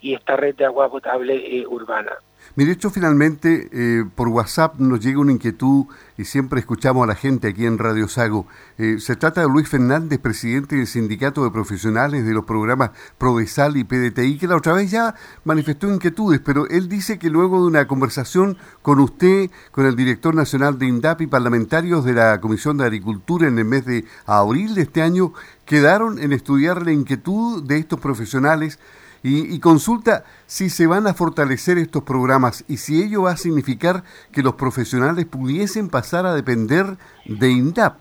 y 0.00 0.14
esta 0.14 0.36
red 0.36 0.54
de 0.54 0.66
agua 0.66 0.90
potable 0.90 1.64
urbana. 1.68 2.12
Mire, 2.54 2.72
hecho 2.72 2.90
finalmente 2.90 3.70
eh, 3.72 4.04
por 4.14 4.28
WhatsApp 4.28 4.78
nos 4.78 5.00
llega 5.00 5.20
una 5.20 5.32
inquietud 5.32 5.86
y 6.18 6.26
siempre 6.26 6.60
escuchamos 6.60 7.02
a 7.02 7.06
la 7.06 7.14
gente 7.14 7.48
aquí 7.48 7.64
en 7.64 7.78
Radio 7.78 8.08
Sago. 8.08 8.46
Eh, 8.76 8.96
se 8.98 9.16
trata 9.16 9.40
de 9.40 9.48
Luis 9.48 9.70
Fernández, 9.70 10.18
presidente 10.18 10.76
del 10.76 10.86
Sindicato 10.86 11.44
de 11.44 11.50
Profesionales 11.50 12.26
de 12.26 12.34
los 12.34 12.44
programas 12.44 12.90
Prodesal 13.16 13.78
y 13.78 13.84
PDTI, 13.84 14.36
que 14.36 14.46
la 14.46 14.56
otra 14.56 14.74
vez 14.74 14.90
ya 14.90 15.14
manifestó 15.44 15.90
inquietudes, 15.90 16.40
pero 16.44 16.68
él 16.68 16.90
dice 16.90 17.18
que 17.18 17.30
luego 17.30 17.62
de 17.62 17.68
una 17.68 17.88
conversación 17.88 18.58
con 18.82 19.00
usted, 19.00 19.50
con 19.70 19.86
el 19.86 19.96
director 19.96 20.34
nacional 20.34 20.78
de 20.78 20.88
INDAP 20.88 21.22
y 21.22 21.26
parlamentarios 21.28 22.04
de 22.04 22.12
la 22.12 22.38
Comisión 22.42 22.76
de 22.76 22.84
Agricultura 22.84 23.48
en 23.48 23.58
el 23.58 23.64
mes 23.64 23.86
de 23.86 24.04
abril 24.26 24.74
de 24.74 24.82
este 24.82 25.00
año, 25.00 25.32
quedaron 25.64 26.18
en 26.18 26.34
estudiar 26.34 26.82
la 26.82 26.92
inquietud 26.92 27.62
de 27.62 27.78
estos 27.78 27.98
profesionales 27.98 28.78
y, 29.22 29.58
consulta 29.60 30.24
si 30.46 30.68
se 30.68 30.86
van 30.86 31.06
a 31.06 31.14
fortalecer 31.14 31.78
estos 31.78 32.02
programas 32.02 32.64
y 32.68 32.78
si 32.78 33.02
ello 33.02 33.22
va 33.22 33.32
a 33.32 33.36
significar 33.36 34.02
que 34.32 34.42
los 34.42 34.54
profesionales 34.54 35.26
pudiesen 35.26 35.88
pasar 35.88 36.26
a 36.26 36.34
depender 36.34 36.96
de 37.26 37.50
INDAP. 37.50 37.98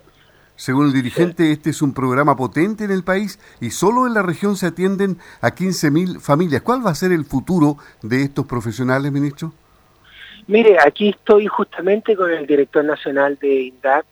Según 0.56 0.88
el 0.88 0.94
dirigente, 0.94 1.52
este 1.52 1.72
es 1.72 1.82
un 1.82 1.94
programa 1.94 2.36
potente 2.36 2.84
en 2.84 2.92
el 2.92 3.04
país 3.04 3.40
y 3.60 3.72
solo 3.72 4.06
en 4.06 4.14
la 4.14 4.22
región 4.22 4.56
se 4.56 4.68
atienden 4.68 5.18
a 5.42 5.52
15.000 5.52 6.20
familias. 6.20 6.62
¿Cuál 6.62 6.86
va 6.86 6.92
a 6.92 6.96
ser 6.96 7.12
el 7.12 7.26
futuro 7.26 7.78
de 8.02 8.24
estos 8.24 8.46
profesionales, 8.46 9.12
ministro? 9.12 9.54
Mire, 10.48 10.78
aquí 10.80 11.10
estoy 11.10 11.48
justamente 11.48 12.16
con 12.16 12.32
el 12.32 12.46
director 12.46 12.84
nacional 12.84 13.38
de 13.42 13.62
INDAP. 13.64 14.06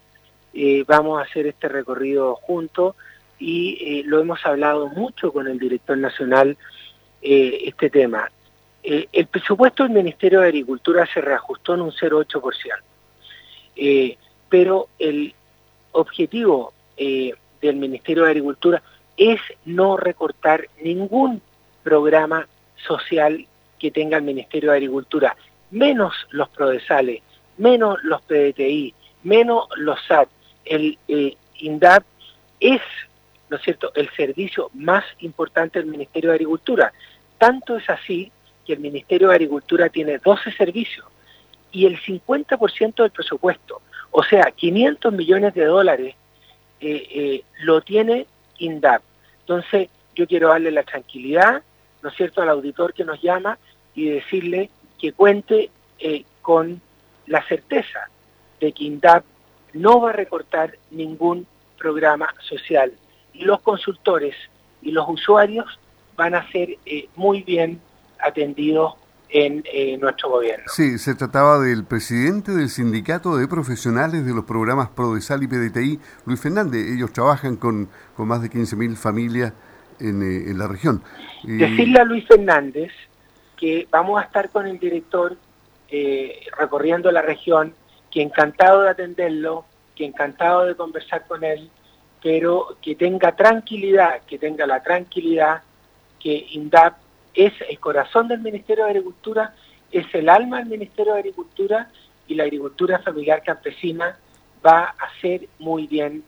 Eh, 0.53 0.83
vamos 0.87 1.19
a 1.19 1.23
hacer 1.23 1.47
este 1.47 1.67
recorrido 1.67 2.35
juntos 2.35 2.95
y 3.37 3.77
eh, 3.81 4.03
lo 4.05 4.19
hemos 4.19 4.43
hablado 4.45 4.87
mucho 4.87 5.31
con 5.31 5.47
el 5.47 5.59
director 5.59 5.97
nacional 5.97 6.57
eh, 7.21 7.63
este 7.65 7.89
tema. 7.89 8.29
Eh, 8.81 9.07
el 9.11 9.27
presupuesto 9.27 9.83
del 9.83 9.91
Ministerio 9.91 10.39
de 10.39 10.47
Agricultura 10.47 11.05
se 11.13 11.19
reajustó 11.19 11.73
en 11.73 11.81
un 11.81 11.91
0,8%, 11.91 12.51
eh, 13.75 14.17
pero 14.47 14.87
el 14.97 15.33
objetivo 15.91 16.73
del 16.97 17.75
Ministerio 17.75 18.23
de 18.23 18.29
Agricultura 18.29 18.81
es 19.15 19.39
no 19.63 19.95
recortar 19.95 20.67
ningún 20.81 21.41
programa 21.81 22.45
social 22.75 23.45
que 23.77 23.91
tenga 23.91 24.17
el 24.17 24.23
Ministerio 24.23 24.71
de 24.71 24.77
Agricultura, 24.77 25.35
menos 25.71 26.13
los 26.31 26.49
prodesales, 26.49 27.21
menos 27.57 28.03
los 28.03 28.21
PDTI, 28.23 28.93
menos 29.23 29.67
los 29.77 29.97
SAT. 30.07 30.27
El 30.65 30.97
INDAP 31.57 32.03
es 32.59 32.81
¿no 33.49 33.57
es 33.57 33.63
cierto?, 33.63 33.91
el 33.95 34.09
servicio 34.11 34.69
más 34.73 35.03
importante 35.19 35.79
del 35.79 35.89
Ministerio 35.89 36.29
de 36.29 36.35
Agricultura. 36.35 36.93
Tanto 37.37 37.77
es 37.77 37.89
así 37.89 38.31
que 38.65 38.73
el 38.73 38.79
Ministerio 38.79 39.29
de 39.29 39.35
Agricultura 39.35 39.89
tiene 39.89 40.19
12 40.19 40.51
servicios 40.51 41.05
y 41.71 41.85
el 41.85 41.99
50% 41.99 42.95
del 42.95 43.11
presupuesto, 43.11 43.81
o 44.11 44.23
sea, 44.23 44.51
500 44.51 45.13
millones 45.13 45.53
de 45.53 45.65
dólares, 45.65 46.15
eh, 46.79 47.07
eh, 47.11 47.43
lo 47.61 47.81
tiene 47.81 48.25
INDAP. 48.57 49.01
Entonces, 49.41 49.89
yo 50.15 50.27
quiero 50.27 50.49
darle 50.49 50.71
la 50.71 50.83
tranquilidad, 50.83 51.61
¿no 52.01 52.09
es 52.09 52.15
cierto?, 52.15 52.41
al 52.41 52.49
auditor 52.49 52.93
que 52.93 53.05
nos 53.05 53.21
llama 53.21 53.57
y 53.93 54.09
decirle 54.09 54.69
que 54.99 55.13
cuente 55.13 55.69
eh, 55.99 56.23
con 56.41 56.81
la 57.27 57.43
certeza 57.43 58.09
de 58.59 58.71
que 58.71 58.85
INDAP 58.85 59.23
no 59.73 60.01
va 60.01 60.09
a 60.09 60.13
recortar 60.13 60.77
ningún 60.91 61.45
programa 61.77 62.33
social 62.41 62.91
y 63.33 63.43
los 63.43 63.61
consultores 63.61 64.35
y 64.81 64.91
los 64.91 65.07
usuarios 65.07 65.79
van 66.15 66.35
a 66.35 66.49
ser 66.51 66.77
eh, 66.85 67.07
muy 67.15 67.43
bien 67.43 67.79
atendidos 68.19 68.93
en 69.29 69.63
eh, 69.71 69.97
nuestro 69.97 70.29
gobierno. 70.29 70.65
Sí, 70.67 70.97
se 70.97 71.15
trataba 71.15 71.59
del 71.59 71.85
presidente 71.85 72.51
del 72.51 72.69
Sindicato 72.69 73.37
de 73.37 73.47
Profesionales 73.47 74.25
de 74.25 74.33
los 74.33 74.43
Programas 74.43 74.89
PRODESAL 74.89 75.43
y 75.43 75.47
PDTI, 75.47 75.99
Luis 76.25 76.41
Fernández. 76.41 76.87
Ellos 76.93 77.13
trabajan 77.13 77.55
con, 77.55 77.89
con 78.17 78.27
más 78.27 78.41
de 78.41 78.49
15.000 78.49 78.95
familias 78.95 79.53
en, 79.99 80.21
eh, 80.21 80.49
en, 80.49 80.57
la 80.57 80.67
región. 80.67 81.03
Decirle 81.43 81.99
a 81.99 82.03
Luis 82.03 82.27
Fernández 82.27 82.91
que 83.55 83.87
vamos 83.91 84.19
a 84.19 84.25
estar 84.25 84.49
con 84.49 84.65
el 84.67 84.79
director 84.79 85.37
recorriendo 86.57 87.11
la 87.11 87.21
región, 87.21 87.73
que 88.11 88.21
encantado 88.21 88.83
de 88.83 88.89
atenderlo, 88.91 89.65
que 89.95 90.05
encantado 90.05 90.65
de 90.65 90.75
conversar 90.75 91.25
con 91.27 91.43
él, 91.43 91.69
pero 92.21 92.77
que 92.81 92.95
tenga 92.95 93.35
tranquilidad, 93.35 94.21
que 94.27 94.37
tenga 94.37 94.65
la 94.67 94.83
tranquilidad 94.83 95.61
que 96.19 96.47
INDAP 96.51 96.97
es 97.33 97.53
el 97.69 97.79
corazón 97.79 98.27
del 98.27 98.39
Ministerio 98.39 98.83
de 98.85 98.91
Agricultura, 98.91 99.53
es 99.91 100.05
el 100.13 100.29
alma 100.29 100.57
del 100.57 100.67
Ministerio 100.67 101.13
de 101.13 101.19
Agricultura 101.19 101.89
y 102.27 102.35
la 102.35 102.43
agricultura 102.43 102.99
familiar 102.99 103.41
campesina 103.43 104.17
va 104.65 104.95
a 104.99 105.19
ser 105.21 105.47
muy 105.59 105.87
bien 105.87 106.23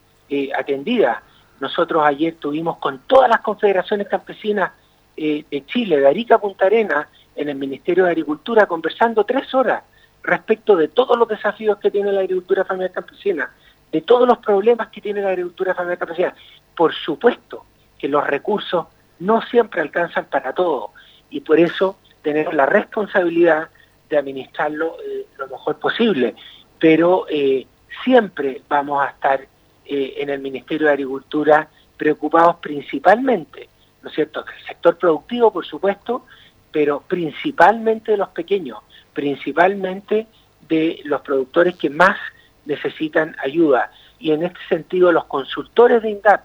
atendida. 0.57 1.21
Nosotros 1.59 2.03
ayer 2.05 2.35
tuvimos 2.35 2.77
con 2.77 2.99
todas 3.05 3.29
las 3.29 3.41
confederaciones 3.41 4.07
campesinas 4.07 4.71
de 5.15 5.63
Chile, 5.67 5.99
de 5.99 6.07
Arica 6.07 6.35
a 6.35 6.41
Punta 6.41 6.65
Arena, 6.65 7.07
en 7.35 7.49
el 7.49 7.55
Ministerio 7.55 8.05
de 8.05 8.11
Agricultura, 8.11 8.65
conversando 8.65 9.25
tres 9.25 9.53
horas 9.53 9.83
respecto 10.23 10.75
de 10.75 10.87
todos 10.87 11.17
los 11.17 11.27
desafíos 11.27 11.77
que 11.79 11.91
tiene 11.91 12.11
la 12.11 12.21
agricultura 12.21 12.63
familiar 12.65 12.91
campesina, 12.91 13.51
de 13.91 14.01
todos 14.01 14.27
los 14.27 14.37
problemas 14.39 14.89
que 14.89 15.01
tiene 15.01 15.21
la 15.21 15.29
agricultura 15.29 15.75
familiar 15.75 15.99
campesina. 15.99 16.33
Por 16.75 16.93
supuesto 16.93 17.65
que 17.97 18.07
los 18.07 18.25
recursos 18.25 18.87
no 19.19 19.41
siempre 19.43 19.81
alcanzan 19.81 20.25
para 20.25 20.53
todo 20.53 20.91
y 21.29 21.41
por 21.41 21.59
eso 21.59 21.97
tenemos 22.21 22.53
la 22.53 22.65
responsabilidad 22.65 23.69
de 24.09 24.17
administrarlo 24.17 24.97
eh, 25.03 25.25
lo 25.37 25.47
mejor 25.47 25.77
posible, 25.77 26.35
pero 26.79 27.25
eh, 27.29 27.65
siempre 28.03 28.61
vamos 28.67 29.03
a 29.03 29.09
estar 29.09 29.41
eh, 29.85 30.13
en 30.17 30.29
el 30.29 30.39
Ministerio 30.39 30.87
de 30.87 30.93
Agricultura 30.93 31.67
preocupados 31.97 32.57
principalmente, 32.57 33.69
¿no 34.01 34.09
es 34.09 34.15
cierto?, 34.15 34.43
del 34.43 34.65
sector 34.65 34.97
productivo, 34.97 35.51
por 35.51 35.65
supuesto, 35.65 36.25
pero 36.71 37.01
principalmente 37.01 38.13
de 38.13 38.17
los 38.17 38.29
pequeños, 38.29 38.79
principalmente 39.13 40.27
de 40.67 41.01
los 41.03 41.21
productores 41.21 41.75
que 41.75 41.89
más 41.89 42.17
necesitan 42.65 43.35
ayuda. 43.43 43.91
Y 44.19 44.31
en 44.31 44.43
este 44.43 44.59
sentido 44.69 45.11
los 45.11 45.25
consultores 45.25 46.01
de 46.01 46.11
INDAP 46.11 46.41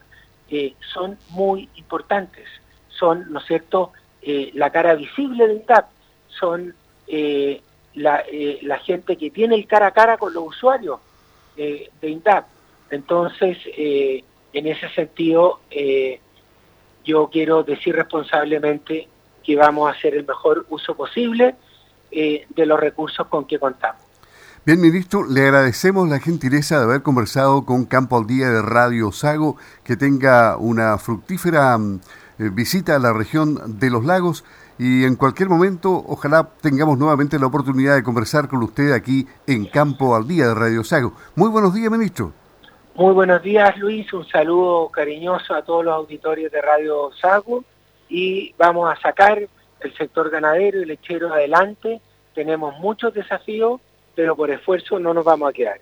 eh, 0.50 0.74
son 0.92 1.18
muy 1.30 1.68
importantes, 1.74 2.48
son, 2.88 3.30
¿no 3.32 3.40
es 3.40 3.46
cierto?, 3.46 3.92
eh, 4.22 4.50
la 4.54 4.70
cara 4.70 4.94
visible 4.94 5.46
de 5.46 5.54
INDAP, 5.54 5.86
son 6.28 6.74
eh, 7.06 7.60
la, 7.94 8.24
la, 8.62 8.78
gente 8.78 9.16
que 9.16 9.30
tiene 9.30 9.54
el 9.54 9.66
cara 9.66 9.88
a 9.88 9.90
cara 9.92 10.18
con 10.18 10.34
los 10.34 10.48
usuarios 10.48 11.00
de 11.56 11.90
INDAP. 12.02 12.46
Entonces, 12.90 13.56
en 13.66 14.66
ese 14.66 14.90
sentido, 14.90 15.60
yo 17.02 17.30
quiero 17.30 17.62
decir 17.62 17.96
responsablemente 17.96 19.08
que 19.42 19.56
vamos 19.56 19.88
a 19.88 19.96
hacer 19.96 20.14
el 20.14 20.26
mejor 20.26 20.66
uso 20.68 20.94
posible 20.94 21.54
de 22.10 22.66
los 22.66 22.78
recursos 22.78 23.26
con 23.28 23.46
que 23.46 23.58
contamos. 23.58 24.05
Bien, 24.66 24.80
ministro, 24.80 25.24
le 25.24 25.42
agradecemos 25.42 26.08
la 26.08 26.18
gentileza 26.18 26.78
de 26.78 26.86
haber 26.86 27.02
conversado 27.02 27.64
con 27.64 27.84
Campo 27.84 28.18
al 28.18 28.26
Día 28.26 28.48
de 28.48 28.62
Radio 28.62 29.12
Sago, 29.12 29.56
que 29.84 29.96
tenga 29.96 30.56
una 30.56 30.98
fructífera 30.98 31.78
mm, 31.78 32.00
eh, 32.40 32.50
visita 32.52 32.96
a 32.96 32.98
la 32.98 33.12
región 33.12 33.78
de 33.78 33.90
los 33.90 34.04
lagos 34.04 34.44
y 34.76 35.04
en 35.04 35.14
cualquier 35.14 35.48
momento 35.48 36.02
ojalá 36.08 36.48
tengamos 36.60 36.98
nuevamente 36.98 37.38
la 37.38 37.46
oportunidad 37.46 37.94
de 37.94 38.02
conversar 38.02 38.48
con 38.48 38.60
usted 38.64 38.90
aquí 38.90 39.28
en 39.46 39.66
Campo 39.66 40.16
al 40.16 40.26
Día 40.26 40.48
de 40.48 40.54
Radio 40.56 40.82
Sago. 40.82 41.12
Muy 41.36 41.48
buenos 41.48 41.72
días, 41.72 41.92
ministro. 41.92 42.32
Muy 42.96 43.14
buenos 43.14 43.44
días, 43.44 43.78
Luis. 43.78 44.12
Un 44.12 44.26
saludo 44.26 44.88
cariñoso 44.88 45.54
a 45.54 45.62
todos 45.62 45.84
los 45.84 45.94
auditorios 45.94 46.50
de 46.50 46.60
Radio 46.60 47.12
Sago 47.20 47.62
y 48.08 48.52
vamos 48.58 48.90
a 48.90 49.00
sacar 49.00 49.38
el 49.78 49.96
sector 49.96 50.28
ganadero 50.28 50.82
y 50.82 50.86
lechero 50.86 51.32
adelante. 51.32 52.00
Tenemos 52.34 52.76
muchos 52.80 53.14
desafíos 53.14 53.80
pero 54.16 54.34
por 54.34 54.50
esfuerzo 54.50 54.98
no 54.98 55.14
nos 55.14 55.24
vamos 55.24 55.50
a 55.50 55.52
quedar. 55.52 55.80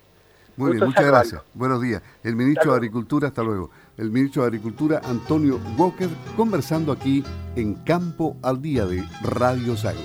Muy 0.57 0.73
bien, 0.73 0.85
muchas 0.85 1.07
gracias. 1.07 1.43
Buenos 1.55 1.81
días. 1.81 2.03
El 2.23 2.37
ministro 2.37 2.73
de 2.73 2.77
Agricultura, 2.77 3.29
hasta 3.29 3.43
luego. 3.43 3.71
El 3.97 4.11
ministro 4.11 4.43
de 4.43 4.49
Agricultura, 4.49 5.01
Antonio 5.05 5.59
Walker, 5.79 6.09
conversando 6.37 6.93
aquí 6.93 7.25
en 7.57 7.75
Campo 7.85 8.37
al 8.43 8.61
Día 8.61 8.85
de 8.85 9.03
Radio 9.23 9.77
Sago. 9.77 10.01